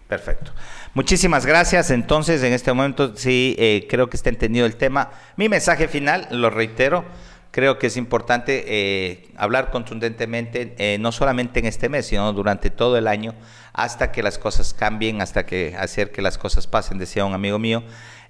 Perfecto. 0.08 0.52
Muchísimas 0.94 1.44
gracias. 1.46 1.90
Entonces, 1.90 2.42
en 2.44 2.52
este 2.52 2.72
momento 2.72 3.16
sí 3.16 3.56
eh, 3.58 3.86
creo 3.90 4.08
que 4.08 4.16
está 4.16 4.28
entendido 4.28 4.64
el 4.64 4.76
tema. 4.76 5.10
Mi 5.36 5.48
mensaje 5.48 5.88
final, 5.88 6.28
lo 6.30 6.48
reitero, 6.48 7.04
creo 7.56 7.78
que 7.78 7.86
es 7.86 7.96
importante 7.96 8.64
eh, 8.66 9.30
hablar 9.34 9.70
contundentemente, 9.70 10.74
eh, 10.76 10.98
no 11.00 11.10
solamente 11.10 11.58
en 11.58 11.64
este 11.64 11.88
mes, 11.88 12.04
sino 12.04 12.30
durante 12.34 12.68
todo 12.68 12.98
el 12.98 13.08
año, 13.08 13.34
hasta 13.72 14.12
que 14.12 14.22
las 14.22 14.36
cosas 14.36 14.74
cambien, 14.74 15.22
hasta 15.22 15.46
que 15.46 15.74
hacer 15.74 16.12
que 16.12 16.20
las 16.20 16.36
cosas 16.36 16.66
pasen, 16.66 16.98
decía 16.98 17.24
un 17.24 17.32
amigo 17.32 17.58
mío. 17.58 17.82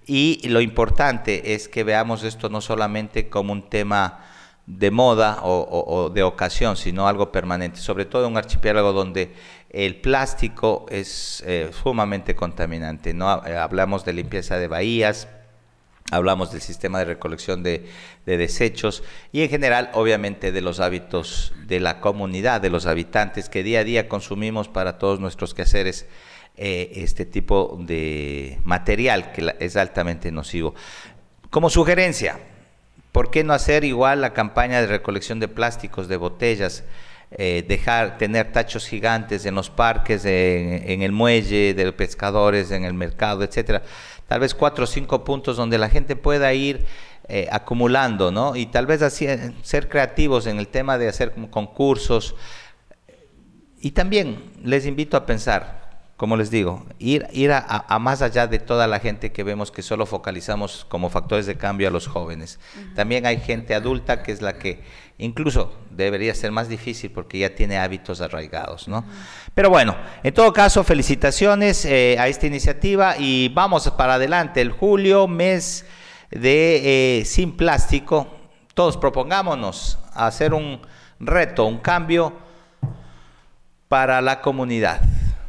Y 0.06 0.48
lo 0.48 0.60
importante 0.60 1.54
es 1.54 1.66
que 1.66 1.82
veamos 1.82 2.22
esto 2.22 2.50
no 2.50 2.60
solamente 2.60 3.28
como 3.28 3.52
un 3.52 3.68
tema 3.68 4.20
de 4.64 4.92
moda 4.92 5.40
o, 5.42 6.08
de 6.14 6.22
ocasión, 6.22 6.76
sino 6.76 7.08
algo 7.08 7.32
permanente, 7.32 7.80
sobre 7.80 8.04
todo 8.04 8.26
en 8.26 8.30
un 8.30 8.38
archipiélago 8.38 8.92
donde 8.92 9.34
el 9.70 9.96
plástico 9.96 10.86
es 10.88 11.42
eh, 11.44 11.70
sumamente 11.82 12.36
contaminante. 12.36 13.12
¿no? 13.12 13.28
hablamos 13.28 14.04
de 14.04 14.12
limpieza 14.12 14.56
de 14.56 14.68
bahías, 14.68 15.26
Hablamos 16.12 16.52
del 16.52 16.60
sistema 16.60 17.00
de 17.00 17.06
recolección 17.06 17.62
de, 17.62 17.88
desechos 18.24 19.02
y 19.32 19.42
en 19.42 19.48
general, 19.48 19.90
obviamente, 19.92 20.52
de 20.52 20.60
los 20.60 20.78
hábitos 20.78 21.52
de 21.66 21.80
la 21.80 22.00
comunidad, 22.00 22.60
de 22.60 22.70
los 22.70 22.86
habitantes 22.86 23.48
que 23.48 23.62
día 23.62 23.80
a 23.80 23.84
día 23.84 24.08
consumimos 24.08 24.68
para 24.68 24.98
todos 24.98 25.18
nuestros 25.18 25.52
quehaceres 25.52 26.06
eh, 26.56 26.92
este 26.96 27.26
tipo 27.26 27.76
de 27.80 28.58
material 28.64 29.32
que 29.32 29.56
es 29.58 29.76
altamente 29.76 30.30
nocivo. 30.30 30.74
Como 31.50 31.70
sugerencia, 31.70 32.38
¿por 33.10 33.30
qué 33.30 33.42
no 33.44 33.52
hacer 33.52 33.84
igual 33.84 34.20
la 34.20 34.32
campaña 34.32 34.80
de 34.80 34.86
recolección 34.86 35.40
de 35.40 35.48
plásticos, 35.48 36.06
de 36.08 36.16
botellas? 36.16 36.84
Eh, 37.32 37.64
dejar 37.66 38.18
tener 38.18 38.52
tachos 38.52 38.86
gigantes 38.86 39.44
en 39.46 39.56
los 39.56 39.68
parques, 39.68 40.24
en, 40.24 41.02
el 41.02 41.10
muelle 41.10 41.74
de 41.74 41.92
pescadores, 41.92 42.70
en 42.70 42.84
el 42.84 42.94
mercado, 42.94 43.42
etcétera 43.42 43.82
tal 44.26 44.40
vez 44.40 44.54
cuatro 44.54 44.84
o 44.84 44.86
cinco 44.86 45.24
puntos 45.24 45.56
donde 45.56 45.78
la 45.78 45.88
gente 45.88 46.16
pueda 46.16 46.52
ir 46.52 46.84
eh, 47.28 47.48
acumulando, 47.50 48.30
¿no? 48.30 48.56
Y 48.56 48.66
tal 48.66 48.86
vez 48.86 49.02
así 49.02 49.26
eh, 49.26 49.52
ser 49.62 49.88
creativos 49.88 50.46
en 50.46 50.58
el 50.58 50.68
tema 50.68 50.98
de 50.98 51.08
hacer 51.08 51.32
concursos. 51.50 52.34
Y 53.80 53.92
también 53.92 54.52
les 54.62 54.86
invito 54.86 55.16
a 55.16 55.26
pensar, 55.26 55.85
como 56.16 56.38
les 56.38 56.50
digo, 56.50 56.86
ir, 56.98 57.26
ir 57.32 57.52
a, 57.52 57.98
más 57.98 58.22
allá 58.22 58.46
de 58.46 58.58
toda 58.58 58.86
la 58.86 59.00
gente 59.00 59.32
que 59.32 59.42
vemos 59.42 59.70
que 59.70 59.82
solo 59.82 60.06
focalizamos 60.06 60.86
como 60.88 61.10
factores 61.10 61.44
de 61.44 61.58
cambio 61.58 61.88
a 61.88 61.90
los 61.90 62.06
jóvenes. 62.06 62.58
También 62.94 63.26
hay 63.26 63.38
gente 63.38 63.74
adulta 63.74 64.22
que 64.22 64.32
es 64.32 64.40
la 64.40 64.54
que 64.54 64.82
incluso 65.18 65.76
debería 65.90 66.34
ser 66.34 66.52
más 66.52 66.70
difícil 66.70 67.10
porque 67.10 67.40
ya 67.40 67.54
tiene 67.54 67.76
hábitos 67.76 68.22
arraigados, 68.22 68.88
¿no? 68.88 69.04
Pero 69.54 69.68
bueno, 69.68 69.94
en 70.22 70.32
todo 70.32 70.54
caso, 70.54 70.84
felicitaciones 70.84 71.84
eh, 71.84 72.16
a 72.18 72.28
esta 72.28 72.46
iniciativa 72.46 73.16
y 73.18 73.50
vamos 73.50 73.90
para 73.90 74.14
adelante. 74.14 74.62
El 74.62 74.72
julio, 74.72 75.28
mes 75.28 75.84
de 76.30 77.18
eh, 77.20 77.24
sin 77.26 77.58
plástico, 77.58 78.26
todos 78.72 78.96
propongámonos 78.96 79.98
hacer 80.14 80.54
un 80.54 80.80
reto, 81.20 81.66
un 81.66 81.78
cambio 81.78 82.32
para 83.88 84.22
la 84.22 84.40
comunidad. 84.40 85.02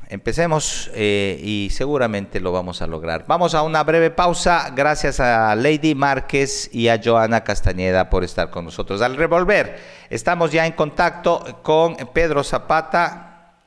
Empecemos 0.10 0.89
eh, 0.93 1.38
y 1.43 1.70
seguramente 1.70 2.39
lo 2.39 2.54
vamos 2.54 2.82
a 2.82 2.88
lograr. 2.88 3.26
Vamos 3.28 3.54
a 3.54 3.62
una 3.63 3.84
breve 3.84 4.10
pausa. 4.10 4.72
Gracias 4.74 5.20
a 5.20 5.54
Lady 5.56 5.96
Márquez 5.96 6.70
y 6.74 6.88
a 6.88 7.02
Joana 7.04 7.43
Castañeda 7.43 8.10
por 8.10 8.24
estar 8.24 8.50
con 8.50 8.63
nosotros. 8.63 9.02
Al 9.02 9.17
revolver, 9.17 9.78
estamos 10.10 10.54
ya 10.54 10.65
en 10.65 10.72
contacto 10.72 11.60
con 11.62 11.98
Pedro 12.13 12.46
Zapata 12.46 13.58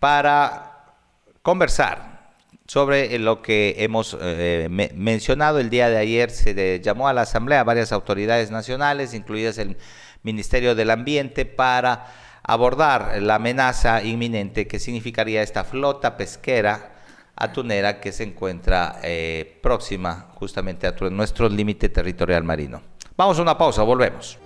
para 0.00 0.94
conversar 1.42 2.32
sobre 2.66 3.18
lo 3.18 3.42
que 3.42 3.76
hemos 3.78 4.16
eh, 4.18 4.68
mencionado 4.94 5.58
el 5.58 5.68
día 5.68 5.90
de 5.90 5.98
ayer. 5.98 6.30
Se 6.30 6.80
llamó 6.80 7.06
a 7.06 7.12
la 7.12 7.22
Asamblea 7.22 7.64
varias 7.64 7.92
autoridades 7.92 8.50
nacionales, 8.50 9.12
incluidas 9.12 9.58
el 9.58 9.76
Ministerio 10.22 10.74
del 10.74 10.90
Ambiente, 10.90 11.44
para 11.44 12.06
abordar 12.46 13.20
la 13.20 13.34
amenaza 13.34 14.02
inminente 14.02 14.66
que 14.66 14.78
significaría 14.78 15.42
esta 15.42 15.64
flota 15.64 16.16
pesquera 16.16 16.92
atunera 17.34 18.00
que 18.00 18.12
se 18.12 18.22
encuentra 18.22 19.00
eh, 19.02 19.58
próxima 19.62 20.28
justamente 20.34 20.86
a 20.86 20.94
nuestro 21.10 21.48
límite 21.48 21.88
territorial 21.88 22.44
marino. 22.44 22.80
Vamos 23.16 23.38
a 23.38 23.42
una 23.42 23.58
pausa, 23.58 23.82
volvemos. 23.82 24.38